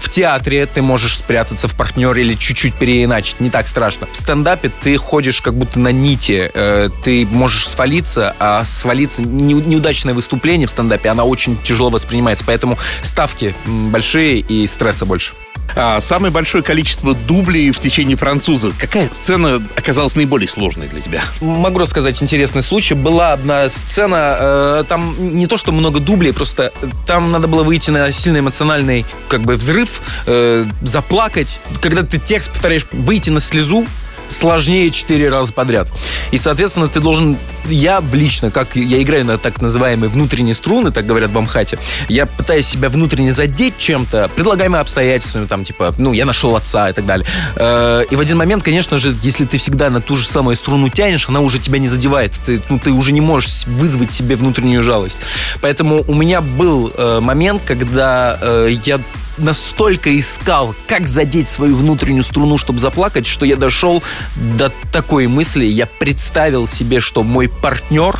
В 0.00 0.08
театре 0.08 0.66
ты 0.66 0.82
можешь 0.82 1.16
спрятаться 1.16 1.68
в 1.68 1.74
партнере 1.74 2.22
или 2.22 2.34
чуть-чуть 2.34 2.74
переиначить, 2.74 3.40
не 3.40 3.50
так 3.50 3.68
страшно. 3.68 4.06
В 4.10 4.16
стендапе 4.16 4.70
ты 4.82 4.96
ходишь 4.96 5.40
как 5.40 5.54
будто 5.54 5.78
на 5.78 5.92
нити, 5.92 6.50
э, 6.52 6.88
ты 7.02 7.26
можешь 7.26 7.68
свалиться, 7.68 8.34
а 8.38 8.64
свалиться 8.64 9.22
не, 9.22 9.54
неудачное 9.54 10.14
выступление 10.14 10.66
в 10.66 10.70
стендапе, 10.70 11.08
она 11.08 11.24
очень 11.24 11.56
тяжело 11.62 11.90
воспринимается, 11.90 12.44
поэтому 12.46 12.78
ставки 13.02 13.54
большие 13.66 14.38
и 14.38 14.66
стресса 14.66 15.04
больше. 15.04 15.32
А, 15.74 16.00
самое 16.00 16.32
большое 16.32 16.62
количество 16.62 17.14
дублей 17.14 17.70
в 17.70 17.78
течение 17.78 18.16
француза. 18.16 18.72
Какая 18.78 19.08
сцена 19.12 19.62
оказалась 19.76 20.14
наиболее 20.16 20.48
сложной 20.48 20.88
для 20.88 21.00
тебя? 21.00 21.22
Могу 21.40 21.78
рассказать 21.78 22.22
интересный 22.22 22.62
случай. 22.62 22.94
Была 22.94 23.32
одна 23.32 23.68
сцена, 23.68 24.36
э, 24.38 24.84
там 24.88 25.14
не 25.36 25.46
то, 25.46 25.56
что 25.56 25.72
много 25.72 26.00
дублей, 26.00 26.32
просто 26.32 26.72
там 27.06 27.30
надо 27.30 27.48
было 27.48 27.62
выйти 27.62 27.90
на 27.90 28.10
сильный 28.12 28.40
эмоциональный 28.40 29.04
как 29.28 29.42
бы 29.42 29.56
взрыв, 29.56 30.00
э, 30.26 30.64
заплакать. 30.82 31.60
Когда 31.80 32.02
ты 32.02 32.18
текст 32.18 32.52
повторяешь, 32.52 32.86
выйти 32.92 33.30
на 33.30 33.40
слезу, 33.40 33.86
сложнее 34.28 34.90
четыре 34.90 35.28
раза 35.28 35.52
подряд. 35.52 35.88
И, 36.30 36.38
соответственно, 36.38 36.88
ты 36.88 37.00
должен... 37.00 37.36
Я 37.66 38.02
лично, 38.12 38.50
как 38.50 38.76
я 38.76 39.02
играю 39.02 39.24
на 39.24 39.38
так 39.38 39.60
называемые 39.60 40.08
внутренние 40.08 40.54
струны, 40.54 40.92
так 40.92 41.04
говорят 41.06 41.32
в 41.32 41.38
Амхате, 41.38 41.78
я 42.08 42.26
пытаюсь 42.26 42.66
себя 42.66 42.88
внутренне 42.88 43.32
задеть 43.32 43.74
чем-то, 43.78 44.30
предлагаемыми 44.36 44.80
обстоятельствами, 44.80 45.46
там, 45.46 45.64
типа, 45.64 45.94
ну, 45.98 46.12
я 46.12 46.24
нашел 46.26 46.54
отца 46.54 46.88
и 46.90 46.92
так 46.92 47.06
далее. 47.06 47.26
Э, 47.56 48.04
и 48.08 48.14
в 48.16 48.20
один 48.20 48.38
момент, 48.38 48.62
конечно 48.62 48.98
же, 48.98 49.16
если 49.22 49.44
ты 49.44 49.58
всегда 49.58 49.90
на 49.90 50.00
ту 50.00 50.16
же 50.16 50.26
самую 50.26 50.56
струну 50.56 50.88
тянешь, 50.88 51.28
она 51.28 51.40
уже 51.40 51.58
тебя 51.58 51.78
не 51.78 51.88
задевает. 51.88 52.32
Ты, 52.46 52.62
ну, 52.68 52.78
ты 52.78 52.90
уже 52.92 53.12
не 53.12 53.20
можешь 53.20 53.66
вызвать 53.66 54.12
себе 54.12 54.36
внутреннюю 54.36 54.82
жалость. 54.82 55.18
Поэтому 55.60 56.04
у 56.06 56.14
меня 56.14 56.40
был 56.40 56.92
э, 56.94 57.20
момент, 57.20 57.62
когда 57.64 58.38
э, 58.40 58.76
я 58.84 59.00
настолько 59.38 60.16
искал, 60.18 60.74
как 60.86 61.06
задеть 61.06 61.48
свою 61.48 61.76
внутреннюю 61.76 62.22
струну, 62.22 62.58
чтобы 62.58 62.78
заплакать, 62.78 63.26
что 63.26 63.44
я 63.44 63.56
дошел 63.56 64.02
до 64.36 64.72
такой 64.92 65.26
мысли. 65.26 65.64
Я 65.64 65.86
представил 65.86 66.68
себе, 66.68 67.00
что 67.00 67.22
мой 67.22 67.48
партнер 67.48 68.16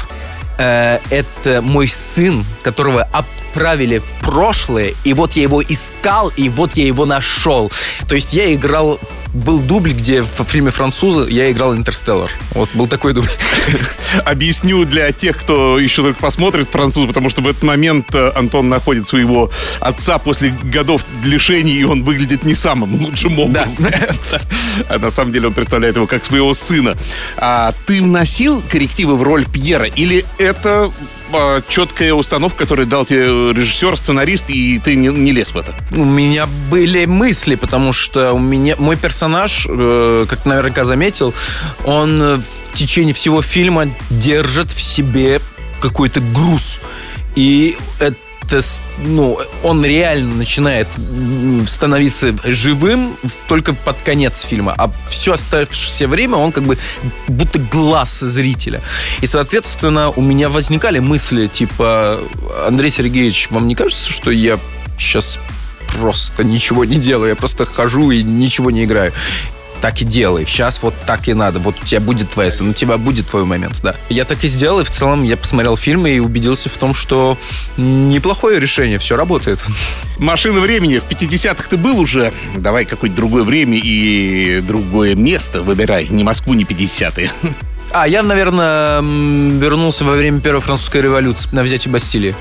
э, 0.58 0.98
это 1.10 1.62
мой 1.62 1.88
сын, 1.88 2.44
которого 2.62 3.02
отправили 3.12 3.98
в 3.98 4.24
прошлое, 4.24 4.94
и 5.04 5.12
вот 5.12 5.32
я 5.32 5.42
его 5.42 5.62
искал, 5.62 6.32
и 6.36 6.48
вот 6.48 6.74
я 6.74 6.86
его 6.86 7.06
нашел. 7.06 7.70
То 8.08 8.14
есть 8.14 8.34
я 8.34 8.52
играл 8.54 8.98
был 9.36 9.60
дубль, 9.60 9.92
где 9.92 10.22
в 10.22 10.44
фильме 10.44 10.70
«Французы» 10.70 11.30
я 11.30 11.50
играл 11.50 11.74
«Интерстеллар». 11.74 12.30
Вот 12.52 12.70
был 12.74 12.86
такой 12.86 13.12
дубль. 13.12 13.30
Объясню 14.24 14.84
для 14.84 15.12
тех, 15.12 15.38
кто 15.38 15.78
еще 15.78 16.02
только 16.02 16.20
посмотрит 16.20 16.68
«Французы», 16.68 17.06
потому 17.06 17.30
что 17.30 17.42
в 17.42 17.48
этот 17.48 17.62
момент 17.62 18.14
э, 18.14 18.32
Антон 18.34 18.68
находит 18.68 19.06
своего 19.06 19.50
отца 19.80 20.18
после 20.18 20.54
годов 20.64 21.02
лишений, 21.24 21.74
и 21.74 21.84
он 21.84 22.02
выглядит 22.02 22.44
не 22.44 22.54
самым 22.54 22.94
лучшим 23.02 23.38
образом. 23.38 23.90
Да. 23.90 24.40
А 24.88 24.98
на 24.98 25.10
самом 25.10 25.32
деле 25.32 25.48
он 25.48 25.54
представляет 25.54 25.96
его 25.96 26.06
как 26.06 26.24
своего 26.24 26.52
сына. 26.54 26.96
А 27.36 27.72
ты 27.86 28.02
вносил 28.02 28.62
коррективы 28.68 29.16
в 29.16 29.22
роль 29.22 29.46
Пьера, 29.46 29.86
или 29.86 30.24
это 30.38 30.90
а, 31.32 31.62
четкая 31.68 32.12
установка, 32.14 32.58
которую 32.58 32.86
дал 32.86 33.04
тебе 33.04 33.52
режиссер, 33.52 33.96
сценарист, 33.96 34.50
и 34.50 34.78
ты 34.78 34.94
не, 34.96 35.08
не 35.08 35.32
лез 35.32 35.52
в 35.52 35.56
это? 35.56 35.74
У 35.96 36.04
меня 36.04 36.46
были 36.70 37.04
мысли, 37.04 37.54
потому 37.54 37.92
что 37.92 38.32
у 38.32 38.38
меня 38.38 38.76
мой 38.78 38.96
персонаж, 38.96 39.66
э, 39.68 40.26
как 40.28 40.44
наверняка 40.46 40.84
заметил, 40.84 41.34
он 41.84 42.20
э, 42.20 42.36
в 42.68 42.74
течение 42.74 43.14
всего 43.14 43.42
фильма 43.42 43.86
держит 44.10 44.72
в 44.72 44.80
себе 44.80 45.40
какой-то 45.80 46.20
груз. 46.20 46.80
И 47.34 47.76
это 47.98 48.16
ну, 49.04 49.38
он 49.62 49.84
реально 49.84 50.36
начинает 50.36 50.88
становиться 51.68 52.34
живым 52.44 53.16
только 53.48 53.74
под 53.74 53.96
конец 54.04 54.42
фильма, 54.42 54.74
а 54.76 54.90
все 55.08 55.34
оставшееся 55.34 56.08
время 56.08 56.36
он 56.36 56.52
как 56.52 56.64
бы 56.64 56.78
будто 57.28 57.58
глаз 57.58 58.20
зрителя. 58.20 58.80
И, 59.20 59.26
соответственно, 59.26 60.10
у 60.10 60.20
меня 60.20 60.48
возникали 60.48 60.98
мысли 60.98 61.46
типа, 61.46 62.20
Андрей 62.66 62.90
Сергеевич, 62.90 63.48
вам 63.50 63.68
не 63.68 63.74
кажется, 63.74 64.10
что 64.10 64.30
я 64.30 64.58
сейчас 64.98 65.38
просто 65.98 66.44
ничего 66.44 66.84
не 66.84 66.96
делаю, 66.96 67.30
я 67.30 67.36
просто 67.36 67.66
хожу 67.66 68.10
и 68.10 68.22
ничего 68.22 68.70
не 68.70 68.84
играю 68.84 69.12
так 69.86 70.02
и 70.02 70.04
делай. 70.04 70.44
Сейчас 70.46 70.82
вот 70.82 70.94
так 71.06 71.28
и 71.28 71.32
надо. 71.32 71.60
Вот 71.60 71.76
у 71.80 71.84
тебя 71.84 72.00
будет 72.00 72.28
твоя 72.30 72.50
сцена, 72.50 72.70
у 72.70 72.72
тебя 72.72 72.98
будет 72.98 73.28
твой 73.28 73.44
момент, 73.44 73.78
да. 73.84 73.94
Я 74.08 74.24
так 74.24 74.42
и 74.42 74.48
сделал, 74.48 74.80
и 74.80 74.82
в 74.82 74.90
целом 74.90 75.22
я 75.22 75.36
посмотрел 75.36 75.76
фильмы 75.76 76.10
и 76.10 76.18
убедился 76.18 76.68
в 76.68 76.76
том, 76.76 76.92
что 76.92 77.38
неплохое 77.76 78.58
решение, 78.58 78.98
все 78.98 79.14
работает. 79.14 79.64
Машина 80.18 80.58
времени. 80.58 80.98
В 80.98 81.08
50-х 81.08 81.68
ты 81.70 81.76
был 81.76 82.00
уже. 82.00 82.32
Давай 82.56 82.84
какое-то 82.84 83.14
другое 83.14 83.44
время 83.44 83.78
и 83.80 84.60
другое 84.66 85.14
место 85.14 85.62
выбирай. 85.62 86.08
Не 86.10 86.24
Москву, 86.24 86.54
не 86.54 86.64
50-е. 86.64 87.30
А, 87.92 88.06
я, 88.06 88.22
наверное, 88.22 89.00
вернулся 89.00 90.04
во 90.04 90.12
время 90.12 90.40
Первой 90.40 90.60
французской 90.60 91.00
революции 91.00 91.48
на 91.52 91.62
взятие 91.62 91.92
Бастилии. 91.92 92.34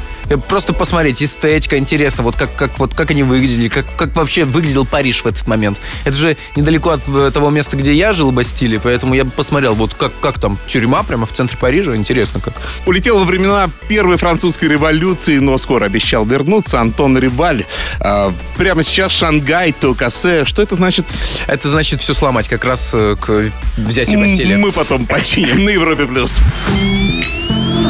Просто 0.49 0.73
посмотреть, 0.73 1.21
эстетика, 1.21 1.77
интересно, 1.77 2.23
вот 2.23 2.35
как, 2.35 2.55
как, 2.55 2.79
вот 2.79 2.95
как 2.95 3.11
они 3.11 3.21
выглядели, 3.21 3.67
как, 3.67 3.85
как 3.95 4.15
вообще 4.15 4.43
выглядел 4.43 4.83
Париж 4.83 5.23
в 5.23 5.27
этот 5.27 5.45
момент. 5.47 5.79
Это 6.03 6.15
же 6.15 6.35
недалеко 6.55 6.89
от 6.89 7.01
э, 7.07 7.29
того 7.31 7.51
места, 7.51 7.77
где 7.77 7.93
я 7.93 8.11
жил, 8.11 8.31
Бастилии, 8.31 8.79
поэтому 8.81 9.13
я 9.13 9.23
бы 9.23 9.29
посмотрел, 9.29 9.75
вот 9.75 9.93
как, 9.93 10.11
как 10.19 10.39
там 10.39 10.57
тюрьма 10.65 11.03
прямо 11.03 11.27
в 11.27 11.31
центре 11.31 11.57
Парижа, 11.59 11.95
интересно 11.95 12.41
как. 12.41 12.55
Улетел 12.87 13.19
во 13.19 13.25
времена 13.25 13.69
Первой 13.87 14.17
французской 14.17 14.65
революции, 14.65 15.37
но 15.37 15.59
скоро 15.59 15.85
обещал 15.85 16.25
вернуться. 16.25 16.81
Антон 16.81 17.17
Рибаль. 17.19 17.63
А, 17.99 18.33
прямо 18.57 18.81
сейчас 18.81 19.11
Шангай, 19.11 19.73
Токасе. 19.73 20.45
Что 20.45 20.63
это 20.63 20.73
значит? 20.73 21.05
Это 21.45 21.69
значит 21.69 22.01
все 22.01 22.15
сломать 22.15 22.47
как 22.47 22.65
раз 22.65 22.91
э, 22.95 23.15
к 23.19 23.51
взятию 23.77 24.19
Бастилии. 24.21 24.55
Мы 24.55 24.71
потом 24.71 25.05
починим 25.35 25.65
на 25.65 25.69
Европе+. 25.69 26.05
плюс. 26.05 26.39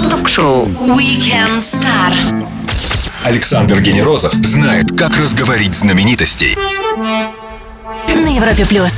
Ток-шоу 0.09 0.65
Weekend 0.65 1.57
Star. 1.57 2.47
Александр 3.23 3.81
Генерозов 3.81 4.33
знает, 4.33 4.97
как 4.97 5.15
разговорить 5.17 5.75
знаменитостей. 5.75 6.57
На 8.07 8.35
Европе 8.35 8.65
плюс. 8.65 8.93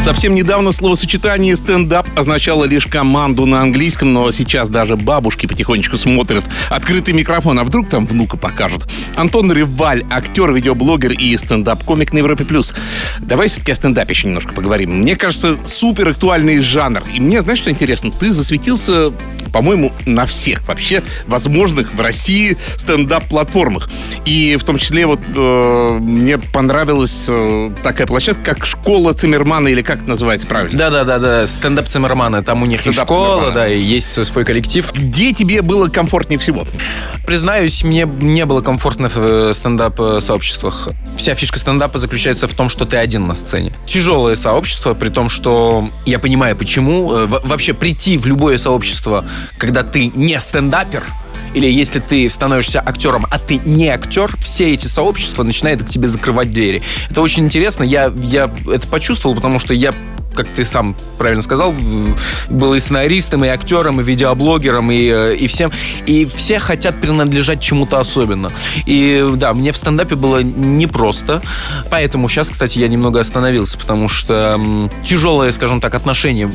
Совсем 0.00 0.34
недавно 0.34 0.72
словосочетание 0.72 1.54
стендап 1.56 2.08
означало 2.18 2.64
лишь 2.64 2.86
команду 2.86 3.44
на 3.44 3.60
английском, 3.60 4.14
но 4.14 4.32
сейчас 4.32 4.70
даже 4.70 4.96
бабушки 4.96 5.46
потихонечку 5.46 5.98
смотрят 5.98 6.42
открытый 6.70 7.12
микрофон, 7.12 7.58
а 7.58 7.64
вдруг 7.64 7.90
там 7.90 8.06
внука 8.06 8.38
покажут. 8.38 8.88
Антон 9.14 9.52
Реваль, 9.52 10.02
актер, 10.08 10.52
видеоблогер 10.52 11.12
и 11.12 11.36
стендап-комик 11.36 12.14
на 12.14 12.18
Европе+. 12.18 12.46
плюс. 12.46 12.72
Давай 13.18 13.48
все-таки 13.48 13.72
о 13.72 13.74
стендапе 13.74 14.12
еще 14.12 14.28
немножко 14.28 14.54
поговорим. 14.54 15.00
Мне 15.00 15.16
кажется, 15.16 15.58
супер 15.66 16.08
актуальный 16.08 16.60
жанр. 16.60 17.02
И 17.14 17.20
мне, 17.20 17.42
знаешь, 17.42 17.60
что 17.60 17.70
интересно? 17.70 18.10
Ты 18.10 18.32
засветился 18.32 19.12
по-моему, 19.52 19.92
на 20.06 20.26
всех 20.26 20.66
вообще 20.68 21.02
возможных 21.26 21.92
в 21.94 22.00
России 22.00 22.56
стендап-платформах. 22.76 23.88
И 24.24 24.56
в 24.56 24.64
том 24.64 24.78
числе 24.78 25.06
вот 25.06 25.20
э, 25.34 25.98
мне 26.00 26.38
понравилась 26.38 27.26
э, 27.28 27.70
такая 27.82 28.06
площадка, 28.06 28.54
как 28.54 28.64
«Школа 28.66 29.12
Циммермана» 29.12 29.68
или 29.68 29.82
как 29.82 29.98
это 30.00 30.08
называется 30.10 30.46
правильно? 30.46 30.76
Да-да-да, 30.76 31.46
стендап 31.46 31.88
Циммермана, 31.88 32.42
там 32.42 32.62
у 32.62 32.66
них 32.66 32.80
и 32.80 32.82
Стендап 32.92 33.04
школа, 33.06 33.26
Циммермана. 33.36 33.54
да, 33.54 33.68
и 33.68 33.80
есть 33.80 34.24
свой 34.26 34.44
коллектив. 34.44 34.90
Где 34.94 35.32
тебе 35.32 35.62
было 35.62 35.88
комфортнее 35.88 36.38
всего? 36.38 36.66
Признаюсь, 37.26 37.82
мне 37.84 38.08
не 38.20 38.44
было 38.44 38.60
комфортно 38.60 39.08
в 39.08 39.16
э, 39.18 39.52
стендап-сообществах. 39.54 40.88
Вся 41.16 41.34
фишка 41.34 41.58
стендапа 41.58 41.98
заключается 41.98 42.46
в 42.48 42.54
том, 42.54 42.68
что 42.68 42.84
ты 42.84 42.96
один 42.96 43.26
на 43.26 43.34
сцене. 43.34 43.72
Тяжелое 43.86 44.36
сообщество, 44.36 44.94
при 44.94 45.08
том, 45.08 45.28
что 45.28 45.90
я 46.06 46.18
понимаю, 46.18 46.56
почему. 46.56 47.12
Э, 47.12 47.26
во- 47.26 47.40
Вообще 47.50 47.74
прийти 47.74 48.16
в 48.16 48.26
любое 48.26 48.58
сообщество, 48.58 49.24
когда 49.58 49.82
ты 49.82 50.08
не 50.14 50.38
стендапер, 50.40 51.02
или 51.54 51.66
если 51.66 52.00
ты 52.00 52.28
становишься 52.28 52.80
актером, 52.80 53.26
а 53.30 53.38
ты 53.38 53.60
не 53.64 53.88
актер, 53.88 54.34
все 54.38 54.72
эти 54.72 54.86
сообщества 54.86 55.42
начинают 55.42 55.82
к 55.82 55.88
тебе 55.88 56.08
закрывать 56.08 56.50
двери. 56.50 56.82
Это 57.10 57.22
очень 57.22 57.44
интересно. 57.44 57.84
Я, 57.84 58.12
я 58.22 58.50
это 58.70 58.86
почувствовал, 58.86 59.34
потому 59.34 59.58
что 59.58 59.74
я 59.74 59.92
как 60.34 60.46
ты 60.48 60.64
сам 60.64 60.94
правильно 61.18 61.42
сказал, 61.42 61.74
был 62.48 62.74
и 62.74 62.80
сценаристом, 62.80 63.44
и 63.44 63.48
актером, 63.48 64.00
и 64.00 64.04
видеоблогером, 64.04 64.90
и, 64.90 65.06
э, 65.06 65.36
и 65.36 65.46
всем. 65.46 65.70
И 66.06 66.24
все 66.24 66.58
хотят 66.58 67.00
принадлежать 67.00 67.60
чему-то 67.60 67.98
особенно. 67.98 68.50
И 68.86 69.28
да, 69.36 69.52
мне 69.52 69.72
в 69.72 69.76
стендапе 69.76 70.14
было 70.14 70.42
непросто. 70.42 71.42
Поэтому 71.90 72.28
сейчас, 72.28 72.48
кстати, 72.48 72.78
я 72.78 72.88
немного 72.88 73.20
остановился, 73.20 73.76
потому 73.76 74.08
что 74.08 74.88
тяжелое, 75.04 75.52
скажем 75.52 75.80
так, 75.80 75.94
отношение 75.94 76.50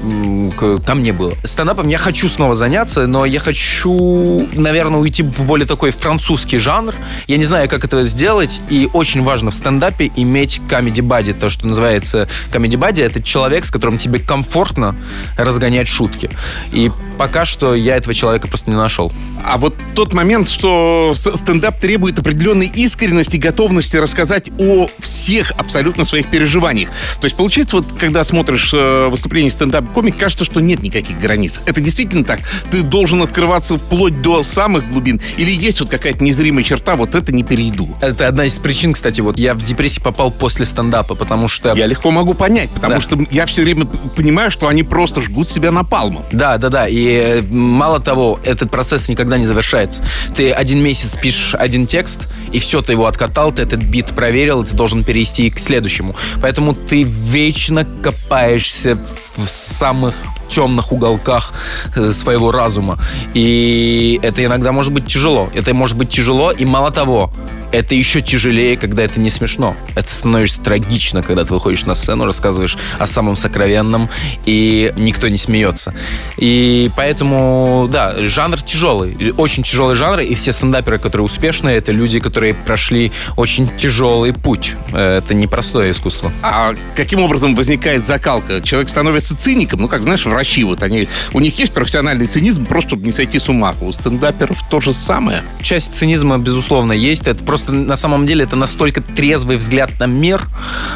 ко 0.57 0.95
мне 0.95 1.13
было. 1.13 1.33
Стендапом 1.43 1.87
я 1.87 1.97
хочу 1.97 2.29
снова 2.29 2.55
заняться, 2.55 3.07
но 3.07 3.25
я 3.25 3.39
хочу, 3.39 4.47
наверное, 4.53 4.84
уйти 4.93 5.23
в 5.23 5.41
более 5.41 5.67
такой 5.67 5.91
французский 5.91 6.57
жанр. 6.57 6.93
Я 7.27 7.37
не 7.37 7.45
знаю, 7.45 7.69
как 7.69 7.83
это 7.83 8.03
сделать, 8.03 8.61
и 8.69 8.89
очень 8.93 9.23
важно 9.23 9.51
в 9.51 9.55
стендапе 9.55 10.11
иметь 10.15 10.59
buddy, 10.59 11.33
то, 11.33 11.49
что 11.49 11.67
называется 11.67 12.27
buddy, 12.51 13.03
это 13.03 13.21
человек, 13.21 13.65
с 13.65 13.71
которым 13.71 13.97
тебе 13.97 14.19
комфортно 14.19 14.95
разгонять 15.37 15.87
шутки. 15.87 16.29
И 16.71 16.91
пока 17.17 17.45
что 17.45 17.75
я 17.75 17.95
этого 17.95 18.13
человека 18.13 18.47
просто 18.47 18.69
не 18.69 18.75
нашел. 18.75 19.11
А 19.43 19.57
вот 19.57 19.75
тот 19.93 20.13
момент, 20.13 20.49
что 20.49 21.13
стендап 21.15 21.79
требует 21.79 22.19
определенной 22.19 22.67
искренности, 22.67 23.37
готовности 23.37 23.97
рассказать 23.97 24.49
о 24.59 24.89
всех 24.99 25.51
абсолютно 25.57 26.03
своих 26.03 26.27
переживаниях. 26.27 26.89
То 27.21 27.25
есть 27.25 27.37
получается, 27.37 27.77
вот 27.77 27.85
когда 27.99 28.23
смотришь 28.23 28.71
э, 28.73 29.07
выступление 29.07 29.51
стендап-комик, 29.51 30.17
кажется, 30.17 30.45
что 30.45 30.59
нет 30.59 30.81
никаких 30.81 31.19
границ. 31.19 31.59
Это 31.65 31.79
действительно 31.79 32.23
так? 32.23 32.39
Ты 32.71 32.81
должен 32.81 33.21
открываться 33.21 33.77
вплоть 33.77 34.21
до 34.21 34.43
самых 34.43 34.74
глубин? 34.83 35.21
Или 35.37 35.51
есть 35.51 35.79
вот 35.79 35.89
какая-то 35.89 36.23
незримая 36.23 36.63
черта, 36.63 36.95
вот 36.95 37.15
это 37.15 37.31
не 37.31 37.43
перейду? 37.43 37.95
Это 38.01 38.27
одна 38.27 38.45
из 38.45 38.57
причин, 38.59 38.93
кстати, 38.93 39.21
вот 39.21 39.37
я 39.39 39.53
в 39.53 39.63
депрессии 39.63 39.99
попал 40.01 40.31
после 40.31 40.65
стендапа, 40.65 41.15
потому 41.15 41.47
что... 41.47 41.73
Я 41.75 41.85
легко 41.87 42.11
могу 42.11 42.33
понять, 42.33 42.69
потому 42.71 42.95
Да. 42.95 43.01
что 43.01 43.17
я 43.31 43.45
все 43.45 43.61
время 43.63 43.85
понимаю, 43.85 44.51
что 44.51 44.67
они 44.67 44.83
просто 44.83 45.21
жгут 45.21 45.47
себя 45.49 45.71
напалмом. 45.71 46.23
Да, 46.31 46.57
да, 46.57 46.69
да. 46.69 46.87
И 46.87 47.05
э, 47.07 47.41
мало 47.41 47.99
того, 47.99 48.39
этот 48.43 48.71
процесс 48.71 49.07
никогда 49.09 49.37
не 49.37 49.45
завершается. 49.45 50.03
Ты 50.35 50.51
один 50.51 50.81
месяц 50.83 51.17
пишешь 51.17 51.55
один 51.55 51.85
текст, 51.85 52.27
и 52.51 52.59
все, 52.59 52.81
ты 52.81 52.93
его 52.93 53.05
откатал, 53.05 53.51
ты 53.51 53.61
этот 53.61 53.81
бит 53.81 54.07
проверил, 54.07 54.63
и 54.63 54.65
ты 54.65 54.75
должен 54.75 55.03
перейти 55.03 55.49
к 55.49 55.59
следующему. 55.59 56.15
Поэтому 56.41 56.73
ты 56.73 57.03
вечно 57.03 57.85
копаешься 58.01 58.97
в 59.37 59.47
самых 59.47 60.13
темных 60.47 60.91
уголках 60.91 61.53
э, 61.95 62.11
своего 62.11 62.51
разума. 62.51 62.97
И 63.33 64.19
это 64.21 64.43
иногда 64.43 64.71
может 64.71 64.93
быть 64.93 65.05
тяжело. 65.07 65.49
Это 65.53 65.73
может 65.73 65.97
быть 65.97 66.09
тяжело, 66.09 66.51
и 66.51 66.65
мало 66.65 66.91
того, 66.91 67.31
это 67.75 67.93
еще 67.93 68.21
тяжелее, 68.21 68.77
когда 68.77 69.03
это 69.03 69.19
не 69.19 69.29
смешно. 69.29 69.75
Это 69.95 70.09
становится 70.11 70.61
трагично, 70.61 71.21
когда 71.21 71.43
ты 71.43 71.53
выходишь 71.53 71.85
на 71.85 71.93
сцену, 71.93 72.25
рассказываешь 72.25 72.77
о 72.99 73.05
самом 73.05 73.35
сокровенном, 73.35 74.09
и 74.45 74.93
никто 74.97 75.27
не 75.27 75.37
смеется. 75.37 75.93
И 76.37 76.89
поэтому, 76.95 77.89
да, 77.91 78.15
жанр 78.17 78.61
тяжелый, 78.61 79.33
очень 79.37 79.63
тяжелый 79.63 79.95
жанр, 79.95 80.21
и 80.21 80.33
все 80.35 80.53
стендаперы, 80.53 80.99
которые 80.99 81.25
успешные, 81.25 81.77
это 81.77 81.91
люди, 81.91 82.19
которые 82.19 82.53
прошли 82.53 83.11
очень 83.35 83.69
тяжелый 83.75 84.33
путь. 84.33 84.75
Это 84.93 85.33
непростое 85.33 85.91
искусство. 85.91 86.31
А 86.41 86.73
каким 86.95 87.19
образом 87.21 87.55
возникает 87.55 88.05
закалка? 88.05 88.61
Человек 88.61 88.89
становится 88.89 89.35
циником, 89.35 89.81
ну, 89.81 89.87
как 89.87 90.03
знаешь, 90.03 90.25
врачи, 90.25 90.63
вот 90.63 90.81
они, 90.81 91.07
у 91.33 91.39
них 91.39 91.59
есть 91.59 91.73
профессиональный 91.73 92.27
цинизм, 92.27 92.65
просто 92.65 92.85
чтобы 92.85 93.05
не 93.05 93.11
сойти 93.11 93.39
с 93.39 93.49
ума. 93.49 93.73
У 93.81 93.91
стендаперов 93.91 94.57
то 94.69 94.79
же 94.79 94.93
самое. 94.93 95.41
Часть 95.61 95.95
цинизма, 95.95 96.37
безусловно, 96.37 96.93
есть. 96.93 97.27
Это 97.27 97.43
просто 97.43 97.64
на 97.71 97.95
самом 97.95 98.25
деле 98.25 98.43
это 98.43 98.55
настолько 98.55 99.01
трезвый 99.01 99.57
взгляд 99.57 99.99
на 99.99 100.05
мир. 100.05 100.41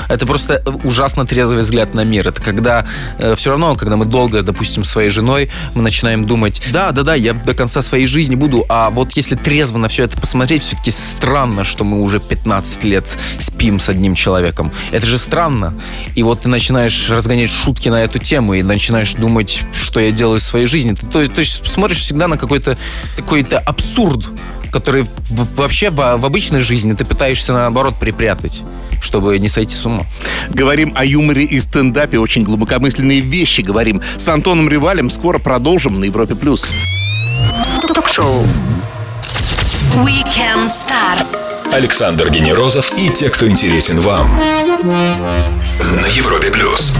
Это 0.07 0.25
просто 0.25 0.63
ужасно 0.83 1.25
трезвый 1.25 1.61
взгляд 1.61 1.93
на 1.93 2.03
мир. 2.03 2.27
Это 2.27 2.41
когда 2.41 2.85
все 3.35 3.51
равно, 3.51 3.75
когда 3.75 3.97
мы 3.97 4.05
долго, 4.05 4.41
допустим, 4.41 4.83
своей 4.83 5.09
женой, 5.09 5.49
мы 5.75 5.81
начинаем 5.81 6.25
думать, 6.25 6.61
да, 6.71 6.91
да, 6.91 7.03
да, 7.03 7.15
я 7.15 7.33
до 7.33 7.53
конца 7.53 7.81
своей 7.81 8.07
жизни 8.07 8.35
буду. 8.35 8.65
А 8.69 8.89
вот 8.89 9.13
если 9.13 9.35
трезво 9.35 9.77
на 9.77 9.87
все 9.87 10.03
это 10.03 10.19
посмотреть, 10.19 10.63
все-таки 10.63 10.91
странно, 10.91 11.63
что 11.63 11.83
мы 11.83 12.01
уже 12.01 12.19
15 12.19 12.83
лет 12.83 13.17
спим 13.39 13.79
с 13.79 13.89
одним 13.89 14.15
человеком. 14.15 14.71
Это 14.91 15.05
же 15.05 15.17
странно. 15.17 15.73
И 16.15 16.23
вот 16.23 16.41
ты 16.41 16.49
начинаешь 16.49 17.09
разгонять 17.09 17.49
шутки 17.49 17.89
на 17.89 18.03
эту 18.03 18.19
тему 18.19 18.53
и 18.53 18.63
начинаешь 18.63 19.13
думать, 19.13 19.63
что 19.73 19.99
я 19.99 20.11
делаю 20.11 20.39
в 20.39 20.43
своей 20.43 20.65
жизни. 20.65 20.93
Ты, 20.93 21.27
то 21.27 21.39
есть 21.39 21.67
смотришь 21.67 21.99
всегда 21.99 22.27
на 22.27 22.37
какой-то 22.37 22.77
какой-то 23.15 23.59
абсурд, 23.59 24.27
который 24.71 25.03
в- 25.03 25.55
вообще 25.55 25.89
в, 25.89 26.01
обычной 26.25 26.61
жизни 26.61 26.93
ты 26.93 27.05
пытаешься 27.05 27.53
наоборот 27.53 27.95
припрятать, 27.99 28.61
чтобы 29.01 29.37
не 29.39 29.49
сойти 29.49 29.75
с 29.75 29.85
ума. 29.85 30.05
Говорим 30.49 30.93
о 30.95 31.05
юморе 31.05 31.43
и 31.45 31.59
стендапе, 31.61 32.19
очень 32.19 32.43
глубокомысленные 32.43 33.19
вещи 33.19 33.61
говорим. 33.61 34.01
С 34.17 34.27
Антоном 34.29 34.69
Ревалем 34.69 35.09
скоро 35.09 35.39
продолжим 35.39 35.99
на 35.99 36.05
Европе+. 36.05 36.35
плюс. 36.35 36.71
Ток-шоу 37.93 38.43
Weekend 39.95 40.65
Star. 40.67 41.25
Александр 41.73 42.29
Генерозов 42.29 42.91
и 42.97 43.09
те, 43.09 43.29
кто 43.29 43.47
интересен 43.47 43.99
вам. 43.99 44.29
На 44.83 46.07
Европе+. 46.07 46.49
плюс. 46.51 46.93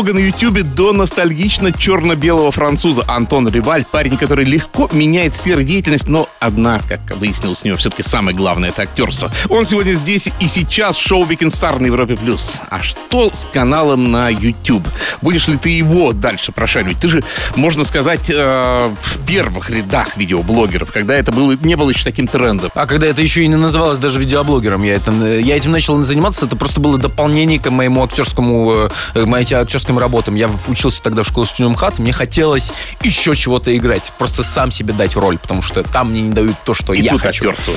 Блога 0.00 0.14
на 0.14 0.20
Ютьюбе 0.20 0.62
до 0.62 0.94
ностальгично 0.94 1.72
черно-белого 1.72 2.50
француза 2.52 3.04
Антон 3.06 3.50
Реваль, 3.50 3.84
парень, 3.84 4.16
который 4.16 4.46
легко 4.46 4.88
меняет 4.92 5.36
сферы 5.36 5.62
деятельности, 5.62 6.08
но 6.08 6.26
одна, 6.38 6.80
как 6.88 7.18
выяснилось, 7.18 7.62
у 7.64 7.66
него 7.66 7.76
все-таки 7.76 8.02
самое 8.02 8.34
главное— 8.34 8.68
это 8.70 8.80
актерство. 8.80 9.30
Он 9.50 9.66
сегодня 9.66 9.92
здесь 9.92 10.30
и 10.40 10.48
сейчас 10.48 10.96
в 10.96 11.06
шоу 11.06 11.26
Weekend 11.26 11.48
Star 11.48 11.78
на 11.78 11.84
Европе+. 11.84 12.16
плюс. 12.16 12.62
А 12.70 12.82
что 12.82 13.30
с 13.30 13.46
каналом 13.52 14.10
на 14.10 14.30
YouTube? 14.30 14.88
Будешь 15.20 15.48
ли 15.48 15.58
ты 15.58 15.68
его 15.68 16.14
дальше 16.14 16.50
прошаривать? 16.50 16.98
Ты 16.98 17.08
же, 17.08 17.22
можно 17.56 17.84
сказать, 17.84 18.30
э, 18.30 18.90
в 19.02 19.26
первых 19.26 19.68
рядах 19.68 20.16
видеоблогеров, 20.16 20.90
когда 20.92 21.14
это 21.14 21.30
было, 21.30 21.58
не 21.60 21.76
было 21.76 21.90
еще 21.90 22.04
таким 22.04 22.26
трендом. 22.26 22.70
А 22.74 22.86
когда 22.86 23.06
это 23.06 23.20
еще 23.20 23.44
и 23.44 23.48
не 23.48 23.56
называлось 23.56 23.98
даже 23.98 24.18
видеоблогером, 24.18 24.82
я, 24.82 24.94
это, 24.94 25.12
я 25.12 25.58
этим 25.58 25.72
начал 25.72 26.02
заниматься, 26.02 26.46
это 26.46 26.56
просто 26.56 26.80
было 26.80 26.96
дополнение 26.96 27.58
к 27.58 27.68
моему 27.70 28.02
актерскому, 28.02 28.88
э, 29.14 29.26
моей 29.26 29.44
этим 29.44 29.89
актерским 29.90 29.98
работам. 29.98 30.34
Я 30.36 30.48
учился 30.68 31.02
тогда 31.02 31.22
в 31.22 31.26
школе 31.26 31.46
Студиум 31.46 31.74
Хат, 31.74 31.98
мне 31.98 32.12
хотелось 32.12 32.72
еще 33.02 33.34
чего-то 33.34 33.76
играть, 33.76 34.12
просто 34.18 34.42
сам 34.44 34.70
себе 34.70 34.92
дать 34.92 35.16
роль, 35.16 35.38
потому 35.38 35.62
что 35.62 35.82
там 35.82 36.10
мне 36.10 36.22
не 36.22 36.30
дают 36.32 36.56
то, 36.64 36.74
что 36.74 36.92
И 36.92 37.00
я 37.00 37.12
тут 37.12 37.22
хочу. 37.22 37.50
актерство. 37.50 37.74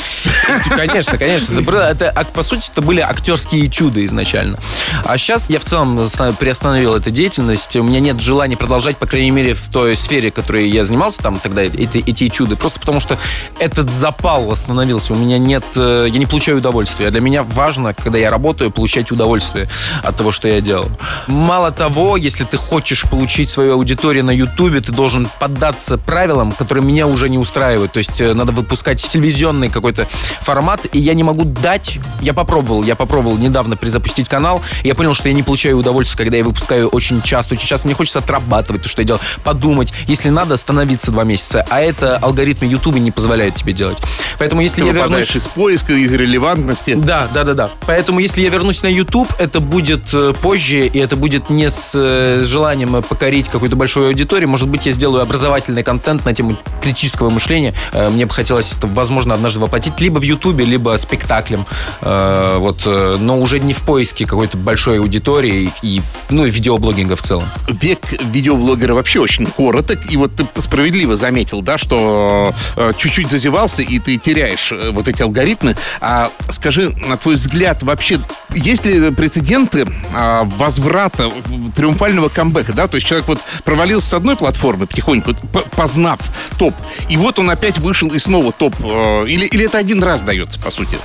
Конечно, 0.75 1.17
конечно. 1.17 1.59
Это, 1.59 1.71
это, 1.77 2.09
а, 2.09 2.23
по 2.23 2.43
сути, 2.43 2.69
это 2.71 2.81
были 2.81 2.99
актерские 3.01 3.65
этюды 3.65 4.05
изначально. 4.05 4.57
А 5.05 5.17
сейчас 5.17 5.49
я 5.49 5.59
в 5.59 5.65
целом 5.65 5.97
оста- 5.99 6.33
приостановил 6.33 6.95
эту 6.95 7.09
деятельность. 7.11 7.75
У 7.75 7.83
меня 7.83 7.99
нет 7.99 8.19
желания 8.21 8.57
продолжать, 8.57 8.97
по 8.97 9.05
крайней 9.07 9.31
мере, 9.31 9.53
в 9.53 9.69
той 9.69 9.95
сфере, 9.95 10.31
которой 10.31 10.69
я 10.69 10.83
занимался, 10.85 11.19
там 11.21 11.39
тогда 11.39 11.63
эти, 11.63 11.97
эти 12.05 12.27
этюды. 12.27 12.55
Просто 12.55 12.79
потому 12.79 12.99
что 12.99 13.17
этот 13.59 13.89
запал 13.89 14.51
остановился. 14.51 15.13
У 15.13 15.15
меня 15.17 15.37
нет... 15.37 15.63
э, 15.75 16.07
Я 16.09 16.19
не 16.19 16.25
получаю 16.25 16.57
удовольствия. 16.57 17.09
Для 17.11 17.21
меня 17.21 17.43
важно, 17.43 17.93
когда 17.93 18.17
я 18.17 18.29
работаю, 18.29 18.71
получать 18.71 19.11
удовольствие 19.11 19.67
от 20.03 20.15
того, 20.17 20.31
что 20.31 20.47
я 20.47 20.61
делаю. 20.61 20.91
Мало 21.27 21.71
того, 21.71 22.02
если 22.17 22.43
ты 22.43 22.57
хочешь 22.57 23.03
получить 23.03 23.49
свою 23.49 23.73
аудиторию 23.73 24.25
на 24.25 24.31
Ютубе, 24.31 24.81
ты 24.81 24.91
должен 24.91 25.29
поддаться 25.39 25.97
правилам, 25.97 26.51
которые 26.51 26.83
меня 26.83 27.07
уже 27.07 27.29
не 27.29 27.37
устраивают. 27.37 27.93
То 27.93 27.99
есть 27.99 28.19
э, 28.21 28.33
надо 28.33 28.51
выпускать 28.51 29.01
телевизионный 29.01 29.69
какой-то 29.69 30.05
формат, 30.41 30.85
и 30.91 30.99
я 30.99 31.13
не 31.13 31.23
могу 31.23 31.45
дать... 31.45 31.99
Я 32.21 32.33
попробовал, 32.33 32.83
я 32.83 32.95
попробовал 32.95 33.37
недавно 33.37 33.75
перезапустить 33.75 34.29
канал, 34.29 34.61
и 34.83 34.87
я 34.87 34.95
понял, 34.95 35.13
что 35.13 35.27
я 35.27 35.33
не 35.33 35.43
получаю 35.43 35.77
удовольствия, 35.77 36.17
когда 36.17 36.37
я 36.37 36.43
выпускаю 36.43 36.87
очень 36.87 37.21
часто. 37.21 37.55
Очень 37.55 37.67
часто 37.67 37.87
мне 37.87 37.95
хочется 37.95 38.19
отрабатывать 38.19 38.83
то, 38.83 38.89
что 38.89 39.01
я 39.01 39.07
делал, 39.07 39.21
подумать. 39.43 39.93
Если 40.07 40.29
надо, 40.29 40.55
остановиться 40.55 41.11
два 41.11 41.23
месяца. 41.23 41.65
А 41.69 41.81
это 41.81 42.17
алгоритмы 42.17 42.67
Ютуба 42.67 42.99
не 42.99 43.11
позволяют 43.11 43.55
тебе 43.55 43.73
делать. 43.73 43.97
Поэтому 44.39 44.61
если 44.61 44.81
Ты 44.81 44.87
я 44.87 44.93
вернусь... 44.93 45.35
из 45.35 45.47
поиска, 45.47 45.93
из 45.93 46.13
релевантности. 46.13 46.95
Да, 46.95 47.27
да, 47.33 47.43
да, 47.43 47.53
да. 47.53 47.69
Поэтому, 47.85 48.19
если 48.19 48.41
я 48.41 48.49
вернусь 48.49 48.83
на 48.83 48.87
YouTube, 48.87 49.29
это 49.37 49.59
будет 49.59 50.13
э, 50.13 50.33
позже, 50.41 50.87
и 50.87 50.99
это 50.99 51.15
будет 51.15 51.49
не 51.49 51.69
с, 51.69 51.92
с 51.93 52.45
желанием 52.45 52.95
э, 52.95 53.01
покорить 53.01 53.47
какую-то 53.49 53.75
большую 53.75 54.07
аудиторию. 54.07 54.49
Может 54.49 54.67
быть, 54.69 54.85
я 54.85 54.91
сделаю 54.91 55.21
образовательный 55.21 55.83
контент 55.83 56.25
на 56.25 56.33
тему 56.33 56.57
критического 56.81 57.29
мышления. 57.29 57.73
Э, 57.93 58.09
Мне 58.09 58.25
бы 58.25 58.33
хотелось 58.33 58.75
это, 58.75 58.87
возможно, 58.87 59.33
однажды 59.35 59.59
воплотить 59.59 59.99
либо 60.01 60.19
в 60.19 60.23
YouTube, 60.23 60.59
либо 60.59 60.97
спектаклем. 60.97 61.65
Э, 62.01 62.57
Вот, 62.57 62.83
э, 62.85 63.17
но 63.19 63.39
уже 63.39 63.59
не 63.59 63.73
в 63.73 63.81
поиске 63.81 64.25
какой-то 64.25 64.57
большой 64.57 64.99
аудитории 64.99 65.69
и, 65.81 66.01
ну, 66.29 66.45
и 66.45 66.49
видеоблогинга 66.49 67.15
в 67.15 67.21
целом. 67.21 67.45
Век 67.67 67.99
видеоблогера 68.21 68.93
вообще 68.93 69.19
очень 69.19 69.45
короток. 69.45 69.99
И 70.09 70.17
вот 70.17 70.31
ты 70.35 70.45
справедливо 70.61 71.15
заметил, 71.17 71.61
да, 71.61 71.77
что 71.77 72.53
э, 72.75 72.91
чуть-чуть 72.97 73.29
зазевался, 73.29 73.81
и 73.81 73.99
ты 73.99 74.17
теряешь 74.17 74.71
э, 74.71 74.89
вот 74.91 75.07
эти 75.07 75.21
алгоритмы. 75.21 75.75
А 76.01 76.29
скажи, 76.49 76.89
на 77.07 77.17
твой 77.17 77.35
взгляд, 77.35 77.83
вообще 77.83 78.19
есть 78.49 78.85
ли 78.85 79.11
прецеденты 79.11 79.87
а, 80.13 80.43
возврата, 80.43 81.29
триумфального 81.75 82.29
камбэка, 82.29 82.73
да? 82.73 82.87
То 82.87 82.95
есть 82.95 83.07
человек 83.07 83.27
вот 83.27 83.39
провалился 83.63 84.09
с 84.09 84.13
одной 84.13 84.35
платформы 84.35 84.87
потихоньку, 84.87 85.33
познав 85.75 86.19
топ, 86.57 86.73
и 87.09 87.17
вот 87.17 87.39
он 87.39 87.49
опять 87.49 87.77
вышел 87.79 88.09
и 88.09 88.19
снова 88.19 88.51
топ. 88.51 88.75
э, 88.79 89.25
или, 89.27 89.45
или 89.45 89.65
это 89.65 89.77
один 89.77 90.03
раз 90.03 90.21
дается, 90.21 90.59
по 90.59 90.71
сути? 90.71 90.97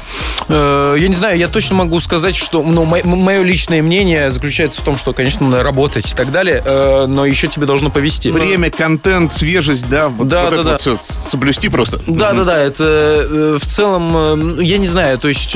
Э, 0.48 0.96
Я 0.98 1.08
не 1.08 1.14
знаю, 1.14 1.38
я 1.38 1.48
точно 1.48 1.76
могу 1.76 2.00
сказать, 2.00 2.36
что 2.36 2.62
ну, 2.62 2.84
мое 2.84 3.42
личное 3.42 3.82
мнение 3.82 4.30
заключается 4.30 4.80
в 4.80 4.84
том, 4.84 4.96
что, 4.98 5.12
конечно, 5.12 5.46
надо 5.48 5.62
работать 5.62 6.10
и 6.10 6.14
так 6.14 6.30
далее, 6.30 6.62
э, 6.64 7.06
но 7.06 7.24
еще 7.26 7.48
тебе 7.48 7.66
должно 7.66 7.90
повести. 7.90 8.28
Время, 8.30 8.70
контент, 8.70 9.32
свежесть, 9.32 9.88
да? 9.88 10.08
Вот, 10.08 10.28
Да, 10.28 10.44
вот 10.44 10.50
да, 10.50 10.56
это 10.56 10.64
да. 10.64 10.70
вот 10.72 10.80
все 10.80 10.96
соблюсти 10.96 11.68
просто. 11.68 12.00
Да, 12.06 12.32
да, 12.32 12.44
да, 12.44 12.58
это 12.58 13.56
в 13.60 13.66
целом, 13.66 14.60
я 14.60 14.78
не 14.78 14.86
знаю, 14.86 15.18
то 15.18 15.28
есть, 15.28 15.50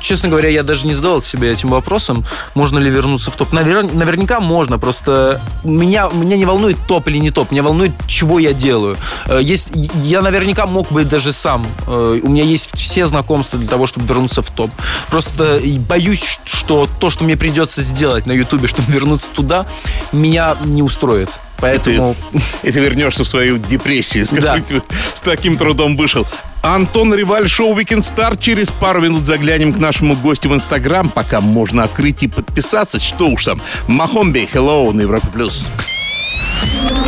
честно 0.00 0.28
говоря, 0.28 0.48
я 0.48 0.62
даже 0.62 0.86
не 0.86 0.94
задавал 0.94 1.20
себе 1.20 1.50
этим 1.50 1.68
вопросом, 1.70 2.24
можно 2.54 2.78
ли 2.78 2.90
вернуться 2.90 3.30
в 3.30 3.36
топ. 3.36 3.52
Навер- 3.52 3.90
наверняка 4.06 4.40
можно, 4.40 4.78
просто 4.78 5.40
меня, 5.64 6.08
меня 6.12 6.36
не 6.36 6.44
волнует 6.44 6.76
топ 6.86 7.08
или 7.08 7.18
не 7.18 7.30
топ, 7.30 7.50
меня 7.50 7.62
волнует, 7.62 7.92
чего 8.06 8.38
я 8.38 8.52
делаю. 8.52 8.96
Э, 9.26 9.40
Есть, 9.42 9.68
я 10.02 10.22
наверняка 10.22 10.66
мог 10.66 10.88
бы 10.90 11.04
даже 11.04 11.32
сам, 11.32 11.66
э, 11.86 12.20
у 12.22 12.28
меня 12.28 12.44
есть 12.44 12.76
все 12.78 13.06
знакомства 13.06 13.58
для 13.58 13.68
того, 13.68 13.86
чтобы 13.86 14.06
вернуться 14.06 14.42
в 14.42 14.50
топ. 14.50 14.70
Просто 15.10 15.58
и 15.58 15.78
боюсь, 15.78 16.40
что 16.44 16.88
то, 17.00 17.10
что 17.10 17.24
мне 17.24 17.36
придется 17.36 17.82
сделать 17.82 18.26
на 18.26 18.32
Ютубе, 18.32 18.68
чтобы 18.68 18.90
вернуться 18.92 19.30
туда, 19.30 19.66
меня 20.12 20.56
не 20.64 20.82
устроит. 20.82 21.30
Поэтому... 21.58 22.16
И 22.62 22.70
ты 22.70 22.80
вернешься 22.80 23.24
в 23.24 23.28
свою 23.28 23.58
депрессию, 23.58 24.26
с 24.26 24.30
Да. 24.30 24.58
ты 24.58 24.82
с 25.14 25.20
таким 25.20 25.56
трудом 25.56 25.96
вышел. 25.96 26.26
Антон 26.62 27.14
Реваль, 27.14 27.48
шоу 27.48 27.74
Weekend 27.78 28.00
Star. 28.00 28.36
Через 28.38 28.68
пару 28.70 29.00
минут 29.00 29.24
заглянем 29.24 29.72
к 29.72 29.78
нашему 29.78 30.16
гостю 30.16 30.50
в 30.50 30.54
Инстаграм. 30.54 31.08
Пока 31.08 31.40
можно 31.40 31.84
открыть 31.84 32.22
и 32.22 32.28
подписаться. 32.28 33.00
Что 33.00 33.28
уж 33.28 33.44
там. 33.44 33.60
Махомби, 33.86 34.48
hello 34.52 34.92
на 34.92 35.02
Европе+. 35.02 35.26
плюс. 35.32 35.68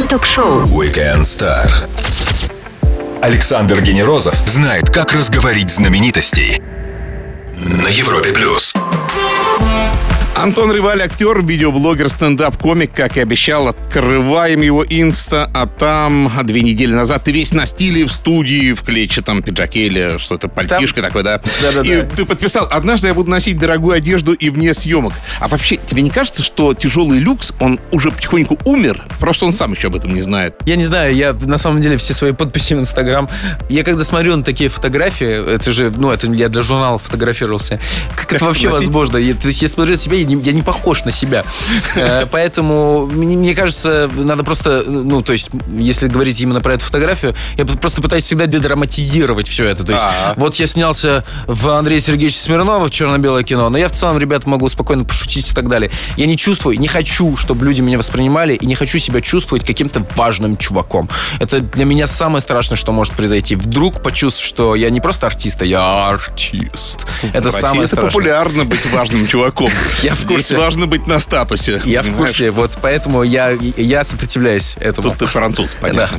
Ток-шоу. 0.09 0.63
Weekend 0.63 1.23
Star. 1.23 1.69
Александр 3.21 3.81
Генерозов 3.81 4.37
знает, 4.47 4.91
как 4.91 5.13
разговорить 5.13 5.71
знаменитостей. 5.71 6.63
На 7.57 7.89
Европе 7.89 8.33
плюс. 8.33 8.75
Антон 10.38 10.70
Реваль, 10.72 11.03
актер, 11.03 11.44
видеоблогер, 11.44 12.09
стендап-комик, 12.09 12.92
как 12.92 13.16
и 13.16 13.20
обещал. 13.20 13.66
Открываем 13.66 14.62
его 14.62 14.85
инста, 14.88 15.51
а 15.53 15.66
там 15.66 16.31
две 16.44 16.61
недели 16.61 16.92
назад 16.92 17.24
ты 17.24 17.33
весь 17.33 17.51
на 17.51 17.66
стиле 17.66 18.07
в 18.07 18.12
студии, 18.12 18.72
в 18.72 18.83
клетчатом 18.83 19.42
пиджаке 19.42 19.87
или 19.87 20.16
что-то, 20.18 20.46
пальтишко 20.46 21.03
такое, 21.03 21.24
да? 21.24 21.42
Да-да-да. 21.61 21.92
И 21.92 22.07
ты 22.09 22.24
подписал, 22.24 22.68
однажды 22.70 23.09
я 23.09 23.14
буду 23.14 23.29
носить 23.29 23.59
дорогую 23.59 23.96
одежду 23.96 24.33
и 24.33 24.48
вне 24.51 24.74
съемок. 24.74 25.12
А 25.40 25.48
вообще, 25.48 25.77
тебе 25.77 26.03
не 26.03 26.11
кажется, 26.11 26.44
что 26.44 26.72
тяжелый 26.72 27.18
люкс, 27.18 27.53
он 27.59 27.81
уже 27.90 28.12
потихоньку 28.12 28.61
умер? 28.64 29.07
Просто 29.18 29.44
он 29.44 29.53
сам 29.53 29.72
еще 29.72 29.88
об 29.88 29.96
этом 29.96 30.14
не 30.14 30.22
знает. 30.22 30.55
Я 30.66 30.77
не 30.77 30.85
знаю, 30.85 31.16
я 31.16 31.33
на 31.33 31.59
самом 31.59 31.81
деле 31.81 31.96
все 31.96 32.14
свои 32.14 32.31
подписи 32.31 32.74
в 32.74 32.79
Инстаграм. 32.79 33.29
Я 33.68 33.83
когда 33.83 34.05
смотрю 34.05 34.37
на 34.37 34.44
такие 34.44 34.70
фотографии, 34.70 35.55
это 35.55 35.72
же, 35.72 35.92
ну, 35.96 36.12
это 36.12 36.33
я 36.33 36.48
для 36.48 36.62
журнала 36.62 36.98
фотографировался. 36.98 37.81
Как 38.14 38.35
это 38.35 38.44
вообще 38.44 38.68
носить? 38.68 38.87
возможно? 38.87 39.16
Я, 39.16 39.35
то 39.35 39.48
есть 39.48 39.61
я 39.62 39.66
смотрю 39.66 39.94
на 39.94 39.98
себя, 39.98 40.16
я 40.18 40.28
не, 40.29 40.43
я 40.43 40.53
не 40.53 40.62
похож 40.62 41.05
на 41.05 41.11
себя. 41.11 41.45
Э, 41.97 42.27
Поэтому 42.31 43.07
мне, 43.07 43.55
кажется, 43.55 44.11
надо 44.14 44.45
просто, 44.45 44.85
ну, 44.87 45.23
то 45.23 45.33
есть, 45.33 45.51
если 45.69 46.09
говорить 46.09 46.41
именно 46.41 46.61
про 46.61 46.75
эту 46.75 46.85
фотографию, 46.85 47.35
я 47.57 47.64
просто 47.64 48.03
пытаюсь 48.03 48.25
всегда 48.25 48.47
дедраматизировать 48.47 49.49
все 49.49 49.64
это. 49.64 49.85
То 49.85 49.93
есть, 49.93 50.05
А. 50.05 50.35
вот 50.37 50.55
я 50.57 50.67
снялся 50.67 51.25
в 51.47 51.69
Андрея 51.71 52.01
Сергеевича 52.01 52.38
Смирнова 52.38 52.87
в 52.87 52.91
черно-белое 52.91 53.43
кино, 53.43 53.69
но 53.69 53.79
я 53.79 53.88
в 53.88 53.93
целом, 53.93 54.19
ребята, 54.19 54.49
могу 54.49 54.69
спокойно 54.69 55.05
пошутить 55.05 55.51
и 55.51 55.55
так 55.55 55.69
далее. 55.69 55.91
Я 56.17 56.27
не 56.27 56.37
чувствую, 56.37 56.79
не 56.79 56.88
хочу, 56.88 57.37
чтобы 57.37 57.64
люди 57.64 57.81
меня 57.81 57.99
воспринимали, 57.99 58.55
и 58.55 58.67
не 58.67 58.75
хочу 58.75 58.99
себя 58.99 59.21
чувствовать 59.21 59.64
каким-то 59.64 60.05
важным 60.17 60.57
чуваком. 60.57 61.09
Это 61.41 61.61
для 61.61 61.85
меня 61.85 62.07
самое 62.07 62.41
страшное, 62.41 62.77
что 62.77 62.93
может 62.93 63.14
произойти. 63.14 63.57
Вдруг 63.57 64.03
почувствую, 64.03 64.47
что 64.47 64.75
я 64.75 64.91
не 64.91 65.01
просто 65.01 65.27
артист, 65.27 65.62
а 65.62 65.64
я 65.64 66.09
артист. 66.09 67.07
Это 67.33 67.47
России 67.47 67.61
самое 67.61 67.81
это 67.85 67.88
страшное. 67.97 68.11
популярно 68.11 68.64
быть 68.64 68.85
важным 68.93 69.27
чуваком. 69.27 69.71
Я 70.03 70.14
в 70.19 70.27
курсе. 70.27 70.57
Важно 70.57 70.87
быть 70.87 71.07
на 71.07 71.21
статусе. 71.21 71.81
Я 71.85 72.03
в 72.03 72.11
курсе, 72.15 72.51
вот 72.51 72.79
поэтому 72.81 73.23
я, 73.23 73.51
я 73.77 74.05
сопротивляюсь 74.05 74.75
этому. 74.79 75.11
Тут 75.11 75.19
ты 75.19 75.27
француз, 75.27 75.77
понятно. 75.81 76.19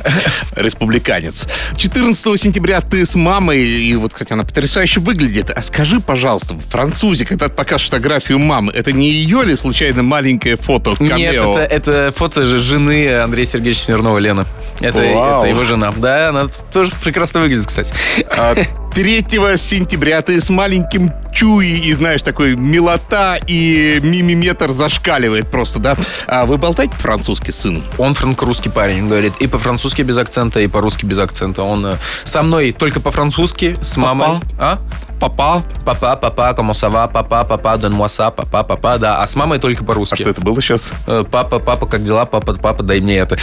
Республиканец. 0.56 1.46
14 1.76 2.40
сентября 2.40 2.80
ты 2.80 3.04
с 3.06 3.14
мамой, 3.14 3.62
и 3.62 3.94
вот, 3.96 4.12
кстати, 4.12 4.32
она 4.32 4.42
потрясающе 4.42 5.00
выглядит. 5.00 5.50
А 5.50 5.62
скажи, 5.62 6.00
пожалуйста, 6.00 6.56
французе, 6.68 7.24
когда 7.24 7.48
ты 7.48 7.54
покажешь 7.54 7.86
фотографию 7.86 8.38
мамы, 8.38 8.72
это 8.72 8.92
не 8.92 9.10
ее 9.10 9.44
ли 9.44 9.56
случайно 9.56 10.02
маленькое 10.02 10.56
фото 10.56 10.94
камео? 10.96 11.16
Нет, 11.16 11.34
это, 11.34 11.60
это 11.60 12.12
фото 12.16 12.46
же 12.46 12.58
жены 12.58 13.20
Андрея 13.20 13.46
Сергеевича 13.46 13.82
Смирнова, 13.82 14.18
Лена. 14.18 14.46
Это, 14.80 15.00
Вау. 15.00 15.40
это 15.40 15.48
его 15.48 15.64
жена. 15.64 15.92
Да, 15.96 16.30
она 16.30 16.48
тоже 16.72 16.92
прекрасно 17.02 17.40
выглядит, 17.40 17.66
кстати. 17.66 17.92
А 18.30 18.54
3 18.94 19.24
сентября 19.56 20.20
ты 20.20 20.40
с 20.40 20.50
маленьким 20.50 21.12
Чуи, 21.32 21.78
и 21.78 21.92
знаешь, 21.94 22.22
такой 22.22 22.56
милота 22.56 23.38
и 23.46 24.00
мимиметр 24.02 24.72
зашкаливает 24.72 25.48
просто, 25.48 25.78
да? 25.78 25.96
А 26.26 26.44
вы 26.44 26.58
болтаете 26.58 26.92
по-французски, 26.94 27.52
сын? 27.52 27.82
Он 27.98 28.14
франко-русский 28.14 28.68
парень, 28.68 29.06
говорит 29.06 29.34
и 29.38 29.46
по-французски 29.46 30.02
без 30.02 30.18
акцента, 30.18 30.60
и 30.60 30.66
по-русски 30.66 31.04
без 31.06 31.18
акцента. 31.18 31.62
Он 31.62 31.86
э, 31.86 31.96
со 32.24 32.42
мной 32.42 32.72
только 32.72 32.98
по-французски, 33.00 33.76
с 33.80 33.96
мамой. 33.96 34.40
А? 34.58 34.80
Папа? 35.20 35.62
Папа, 35.84 36.16
папа, 36.16 36.52
va? 36.52 37.08
Папа, 37.12 37.44
папа, 37.44 37.68
donne-moi 37.76 38.06
ça, 38.08 38.32
папа, 38.34 38.64
папа, 38.64 38.98
да. 38.98 39.22
А 39.22 39.26
с 39.26 39.36
мамой 39.36 39.58
только 39.60 39.84
А 39.84 39.86
по-русски. 39.86 40.22
что 40.22 40.30
это 40.30 40.40
было 40.40 40.60
сейчас? 40.60 40.94
Э, 41.06 41.24
Папа, 41.30 41.60
папа, 41.60 41.86
как 41.86 42.02
дела? 42.02 42.26
Папа, 42.26 42.54
папа, 42.54 42.82
дай 42.82 43.00
мне 43.00 43.18
это. 43.18 43.36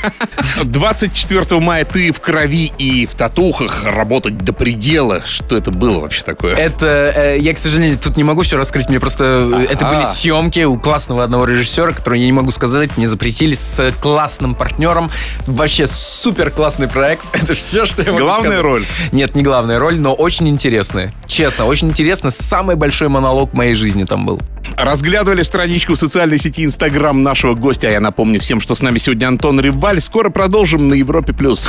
24 0.64 1.60
мая 1.60 1.84
ты 1.84 2.12
в 2.12 2.20
крови 2.20 2.72
и 2.78 3.06
в 3.06 3.14
татухах 3.14 3.84
работать 3.84 4.38
до 4.38 4.52
предела. 4.54 4.77
Что 5.26 5.56
это 5.56 5.70
было 5.70 6.00
вообще 6.00 6.22
такое? 6.22 6.54
Это, 6.54 7.12
э, 7.14 7.38
я, 7.40 7.52
к 7.52 7.58
сожалению, 7.58 7.98
тут 7.98 8.16
не 8.16 8.24
могу 8.24 8.42
все 8.42 8.56
раскрыть. 8.56 8.88
Мне 8.88 9.00
просто 9.00 9.24
э, 9.52 9.66
это 9.72 9.84
были 9.86 10.02
Ага. 10.02 10.06
съемки 10.06 10.60
у 10.64 10.78
классного 10.78 11.24
одного 11.24 11.44
режиссера, 11.44 11.92
который 11.92 12.20
я 12.20 12.26
не 12.26 12.32
могу 12.32 12.50
сказать, 12.50 12.96
мне 12.96 13.06
запретили 13.06 13.54
с 13.54 13.92
классным 14.00 14.54
партнером. 14.54 15.10
Вообще 15.46 15.86
супер 15.86 16.50
классный 16.50 16.88
проект. 16.88 17.24
Это 17.32 17.54
все, 17.54 17.86
что 17.86 18.02
я 18.02 18.12
могу 18.12 18.24
Главная 18.24 18.42
сказать. 18.50 18.62
роль? 18.62 18.84
Нет, 19.12 19.34
не 19.34 19.42
главная 19.42 19.78
роль, 19.78 19.98
но 19.98 20.14
очень 20.14 20.48
интересная. 20.48 21.10
Честно, 21.26 21.66
очень 21.66 21.88
интересно. 21.88 22.30
Самый 22.30 22.76
большой 22.76 23.08
монолог 23.08 23.50
в 23.50 23.54
моей 23.54 23.74
жизни 23.74 24.04
там 24.04 24.24
был. 24.26 24.40
Разглядывали 24.76 25.42
страничку 25.42 25.94
в 25.94 25.98
социальной 25.98 26.38
сети 26.38 26.64
Инстаграм 26.64 27.22
нашего 27.22 27.54
гостя. 27.54 27.88
А 27.88 27.90
я 27.90 28.00
напомню 28.00 28.38
всем, 28.40 28.60
что 28.60 28.74
с 28.74 28.82
нами 28.82 28.98
сегодня 28.98 29.26
Антон 29.26 29.58
Рыбаль. 29.60 30.00
Скоро 30.00 30.30
продолжим 30.30 30.88
на 30.88 30.94
Европе+. 30.94 31.32
плюс. 31.32 31.68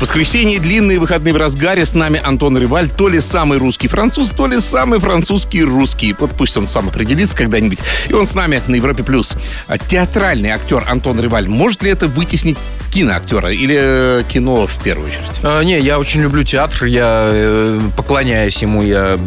Воскресенье, 0.00 0.60
длинные 0.60 1.00
выходные 1.00 1.34
в 1.34 1.36
разгаре. 1.36 1.84
С 1.84 1.92
нами 1.92 2.20
Антон 2.22 2.56
Риваль. 2.56 2.88
То 2.88 3.08
ли 3.08 3.20
самый 3.20 3.58
русский 3.58 3.88
француз, 3.88 4.30
то 4.30 4.46
ли 4.46 4.60
самый 4.60 5.00
французский 5.00 5.64
русский. 5.64 6.14
Вот 6.18 6.30
пусть 6.38 6.56
он 6.56 6.68
сам 6.68 6.88
определится 6.88 7.36
когда-нибудь. 7.36 7.80
И 8.08 8.12
он 8.12 8.24
с 8.26 8.34
нами 8.34 8.62
на 8.68 8.76
Европе+. 8.76 9.02
плюс. 9.02 9.34
А 9.66 9.76
театральный 9.76 10.50
актер 10.50 10.84
Антон 10.88 11.20
Риваль. 11.20 11.48
Может 11.48 11.82
ли 11.82 11.90
это 11.90 12.06
вытеснить 12.06 12.58
киноактера 12.92 13.52
или 13.52 14.24
кино 14.28 14.68
в 14.68 14.82
первую 14.82 15.08
очередь? 15.08 15.40
А, 15.42 15.62
не, 15.62 15.80
я 15.80 15.98
очень 15.98 16.22
люблю 16.22 16.44
театр. 16.44 16.84
Я 16.84 17.30
э, 17.32 17.80
поклоняюсь 17.96 18.62
ему. 18.62 18.82
Я 18.82 19.18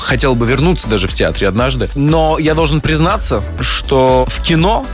хотел 0.00 0.34
бы 0.34 0.44
вернуться 0.44 0.88
даже 0.88 1.06
в 1.06 1.14
театре 1.14 1.46
однажды. 1.46 1.88
Но 1.94 2.38
я 2.40 2.54
должен 2.54 2.80
признаться, 2.80 3.42
что 3.60 4.26
в 4.28 4.42
кино 4.42 4.86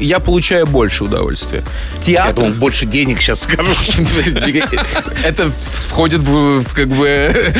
я 0.00 0.18
получаю 0.18 0.66
больше 0.66 1.04
удовольствия. 1.04 1.62
Театр... 2.00 2.28
Я 2.28 2.32
думал, 2.32 2.58
больше 2.58 2.86
денег 2.86 3.20
сейчас 3.20 3.42
скажешь. 3.42 3.90
Это 5.24 5.50
входит 5.50 6.20
в, 6.20 6.64
как 6.74 6.88
бы... 6.88 7.34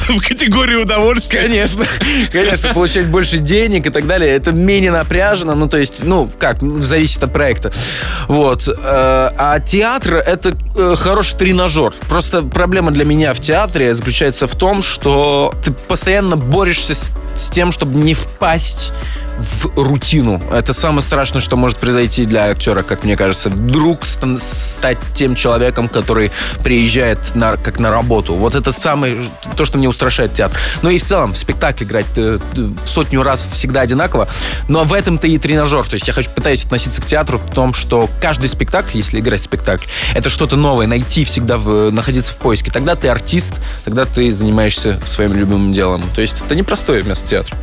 В 0.00 0.20
категорию 0.26 0.82
удовольствия. 0.82 1.42
Конечно. 1.42 1.86
Конечно, 2.32 2.74
получать 2.74 3.06
больше 3.06 3.38
денег 3.38 3.86
и 3.86 3.90
так 3.90 4.06
далее. 4.06 4.34
Это 4.34 4.52
менее 4.52 4.90
напряжено. 4.90 5.54
Ну, 5.54 5.68
то 5.68 5.78
есть, 5.78 6.02
ну, 6.02 6.28
как, 6.38 6.60
зависит 6.60 7.22
от 7.22 7.32
проекта. 7.32 7.72
Вот. 8.28 8.68
Э, 8.68 8.72
а 9.36 9.60
театр— 9.60 10.16
это 10.26 10.56
э, 10.76 10.94
хороший 10.96 11.36
тренажер. 11.38 11.92
Просто 12.08 12.42
проблема 12.42 12.90
для 12.90 13.04
меня 13.04 13.32
в 13.34 13.40
театре 13.40 13.94
заключается 13.94 14.46
в 14.46 14.54
том, 14.54 14.82
что 14.82 15.54
ты 15.64 15.72
постоянно 15.72 16.36
борешься 16.36 16.94
с, 16.94 17.12
с 17.34 17.50
тем, 17.50 17.72
чтобы 17.72 17.96
не 17.96 18.14
впасть 18.14 18.92
в 19.40 19.66
рутину. 19.76 20.40
Это 20.52 20.72
самое 20.72 21.02
страшное, 21.02 21.40
что 21.40 21.56
может 21.56 21.78
произойти 21.78 22.24
для 22.24 22.44
актера, 22.46 22.82
как 22.82 23.04
мне 23.04 23.16
кажется. 23.16 23.50
Вдруг 23.50 24.04
стать 24.06 24.98
тем 25.14 25.34
человеком, 25.34 25.88
который 25.88 26.30
приезжает 26.62 27.18
на, 27.34 27.56
как 27.56 27.78
на 27.78 27.90
работу. 27.90 28.34
Вот 28.34 28.54
это 28.54 28.72
самое, 28.72 29.16
то, 29.56 29.64
что 29.64 29.78
мне 29.78 29.88
устрашает 29.88 30.34
театр. 30.34 30.58
Ну 30.82 30.90
и 30.90 30.98
в 30.98 31.02
целом, 31.02 31.32
в 31.32 31.38
спектакль 31.38 31.84
играть 31.84 32.06
э, 32.16 32.38
сотню 32.84 33.22
раз 33.22 33.46
всегда 33.52 33.80
одинаково. 33.80 34.28
Но 34.68 34.84
в 34.84 34.92
этом-то 34.92 35.26
и 35.26 35.38
тренажер. 35.38 35.86
То 35.86 35.94
есть 35.94 36.06
я 36.06 36.14
хочу, 36.14 36.30
пытаюсь 36.30 36.64
относиться 36.64 37.00
к 37.00 37.06
театру 37.06 37.38
в 37.38 37.50
том, 37.50 37.72
что 37.72 38.08
каждый 38.20 38.48
спектакль, 38.48 38.96
если 38.96 39.20
играть 39.20 39.42
спектакль, 39.42 39.86
это 40.14 40.28
что-то 40.28 40.56
новое, 40.56 40.86
найти 40.86 41.24
всегда, 41.24 41.56
в, 41.56 41.90
находиться 41.90 42.32
в 42.32 42.36
поиске. 42.36 42.70
Тогда 42.70 42.96
ты 42.96 43.08
артист, 43.08 43.60
тогда 43.84 44.04
ты 44.04 44.32
занимаешься 44.32 45.00
своим 45.06 45.34
любимым 45.34 45.72
делом. 45.72 46.02
То 46.14 46.20
есть 46.20 46.42
это 46.42 46.54
непростое 46.54 47.02
место 47.02 47.28
театра 47.28 47.56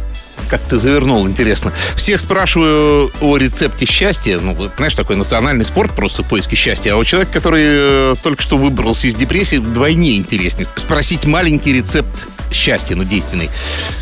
как 0.47 0.61
ты 0.61 0.77
завернул, 0.77 1.27
интересно. 1.27 1.71
Всех 1.95 2.21
спрашиваю 2.21 3.11
о 3.21 3.37
рецепте 3.37 3.85
счастья. 3.85 4.39
Ну, 4.39 4.55
знаешь, 4.77 4.93
такой 4.93 5.15
национальный 5.15 5.65
спорт 5.65 5.95
просто 5.95 6.23
в 6.23 6.27
поиске 6.27 6.55
счастья. 6.55 6.93
А 6.93 6.97
у 6.97 7.03
человека, 7.03 7.33
который 7.33 7.63
э, 7.65 8.15
только 8.23 8.41
что 8.41 8.57
выбрался 8.57 9.07
из 9.07 9.15
депрессии, 9.15 9.57
вдвойне 9.57 10.17
интереснее. 10.17 10.67
Спросить 10.75 11.25
маленький 11.25 11.73
рецепт 11.73 12.27
счастья, 12.51 12.95
ну, 12.95 13.03
действенный. 13.03 13.49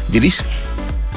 Делись. 0.10 0.40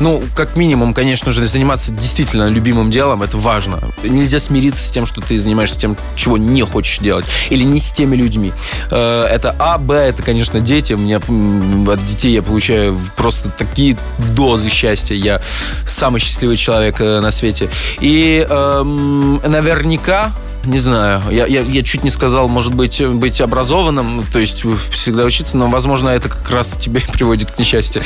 Ну, 0.00 0.22
как 0.34 0.56
минимум, 0.56 0.94
конечно 0.94 1.32
же, 1.32 1.46
заниматься 1.48 1.92
действительно 1.92 2.48
любимым 2.48 2.90
делом, 2.90 3.22
это 3.22 3.36
важно. 3.36 3.92
Нельзя 4.02 4.40
смириться 4.40 4.82
с 4.82 4.90
тем, 4.90 5.06
что 5.06 5.20
ты 5.20 5.38
занимаешься 5.38 5.78
тем, 5.78 5.96
чего 6.14 6.38
не 6.38 6.62
хочешь 6.64 6.98
делать. 6.98 7.26
Или 7.50 7.64
не 7.64 7.80
с 7.80 7.92
теми 7.92 8.16
людьми. 8.16 8.52
Э, 8.90 9.24
это 9.24 9.54
А, 9.58 9.78
Б, 9.78 9.94
это, 9.94 10.22
конечно, 10.22 10.60
дети. 10.60 10.92
У 10.92 10.98
меня 10.98 11.16
от 11.18 12.06
детей 12.06 12.32
я 12.32 12.42
получаю 12.42 12.98
просто 13.16 13.50
такие 13.50 13.98
дозы 14.34 14.68
счастья. 14.68 15.14
Я 15.14 15.40
самый 15.86 16.20
счастливый 16.20 16.56
человек 16.56 17.00
э, 17.00 17.20
на 17.20 17.30
свете. 17.30 17.68
И 18.00 18.46
эм, 18.48 19.40
наверняка 19.42 20.32
не 20.68 20.78
знаю. 20.78 21.22
Я, 21.30 21.46
я, 21.46 21.60
я 21.62 21.82
чуть 21.82 22.04
не 22.04 22.10
сказал, 22.10 22.48
может 22.48 22.74
быть, 22.74 23.04
быть 23.04 23.40
образованным, 23.40 24.24
то 24.32 24.38
есть 24.38 24.64
всегда 24.90 25.24
учиться, 25.24 25.56
но, 25.56 25.68
возможно, 25.68 26.10
это 26.10 26.28
как 26.28 26.50
раз 26.50 26.76
тебе 26.76 27.00
приводит 27.12 27.50
к 27.50 27.58
несчастью. 27.58 28.02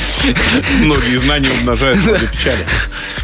Многие 0.79 1.17
знания 1.17 1.49
умножают 1.59 2.01
много 2.01 2.19
печали. 2.19 2.65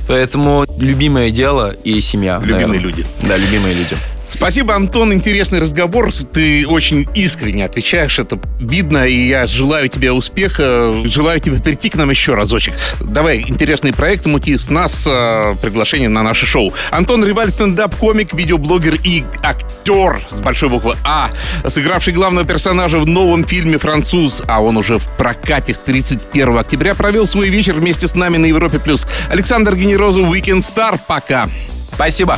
Поэтому 0.07 0.65
любимое 0.77 1.31
дело 1.31 1.71
и 1.71 1.99
семья. 2.01 2.39
Любимые 2.43 2.79
люди. 2.79 3.05
Да, 3.23 3.37
любимые 3.37 3.73
люди. 3.75 3.95
Спасибо, 4.29 4.75
Антон. 4.75 5.13
Интересный 5.13 5.59
разговор. 5.59 6.13
Ты 6.13 6.65
очень 6.67 7.07
искренне 7.15 7.65
отвечаешь. 7.65 8.19
Это 8.19 8.39
видно. 8.59 9.07
И 9.07 9.27
я 9.27 9.47
желаю 9.47 9.89
тебе 9.89 10.11
успеха. 10.11 10.93
Желаю 11.03 11.39
тебе 11.39 11.59
прийти 11.59 11.89
к 11.89 11.95
нам 11.95 12.09
еще 12.09 12.35
разочек. 12.35 12.75
Давай 12.99 13.41
интересные 13.41 13.91
проекты 13.91 14.29
мути 14.29 14.55
с 14.55 14.69
нас 14.69 15.05
э, 15.07 15.55
приглашение 15.61 16.09
на 16.09 16.23
наше 16.23 16.45
шоу. 16.45 16.73
Антон 16.91 17.25
Риваль, 17.25 17.51
стендап-комик, 17.51 18.33
видеоблогер 18.33 18.95
и 19.03 19.23
актер 19.43 20.21
с 20.29 20.39
большой 20.41 20.69
буквы 20.69 20.95
А, 21.03 21.29
сыгравший 21.67 22.13
главного 22.13 22.45
персонажа 22.47 22.99
в 22.99 23.07
новом 23.07 23.43
фильме 23.45 23.77
«Француз», 23.77 24.41
а 24.47 24.61
он 24.61 24.77
уже 24.77 24.99
в 24.99 25.07
прокате 25.17 25.73
с 25.73 25.79
31 25.79 26.57
октября 26.57 26.93
провел 26.93 27.25
свой 27.25 27.49
вечер 27.49 27.73
вместе 27.73 28.07
с 28.07 28.15
нами 28.15 28.37
на 28.37 28.45
Европе+. 28.45 28.79
плюс. 28.79 29.07
Александр 29.29 29.75
Генерозов, 29.75 30.31
Weekend 30.31 30.59
Star. 30.59 30.99
Пока. 31.07 31.49
Спасибо 31.93 32.37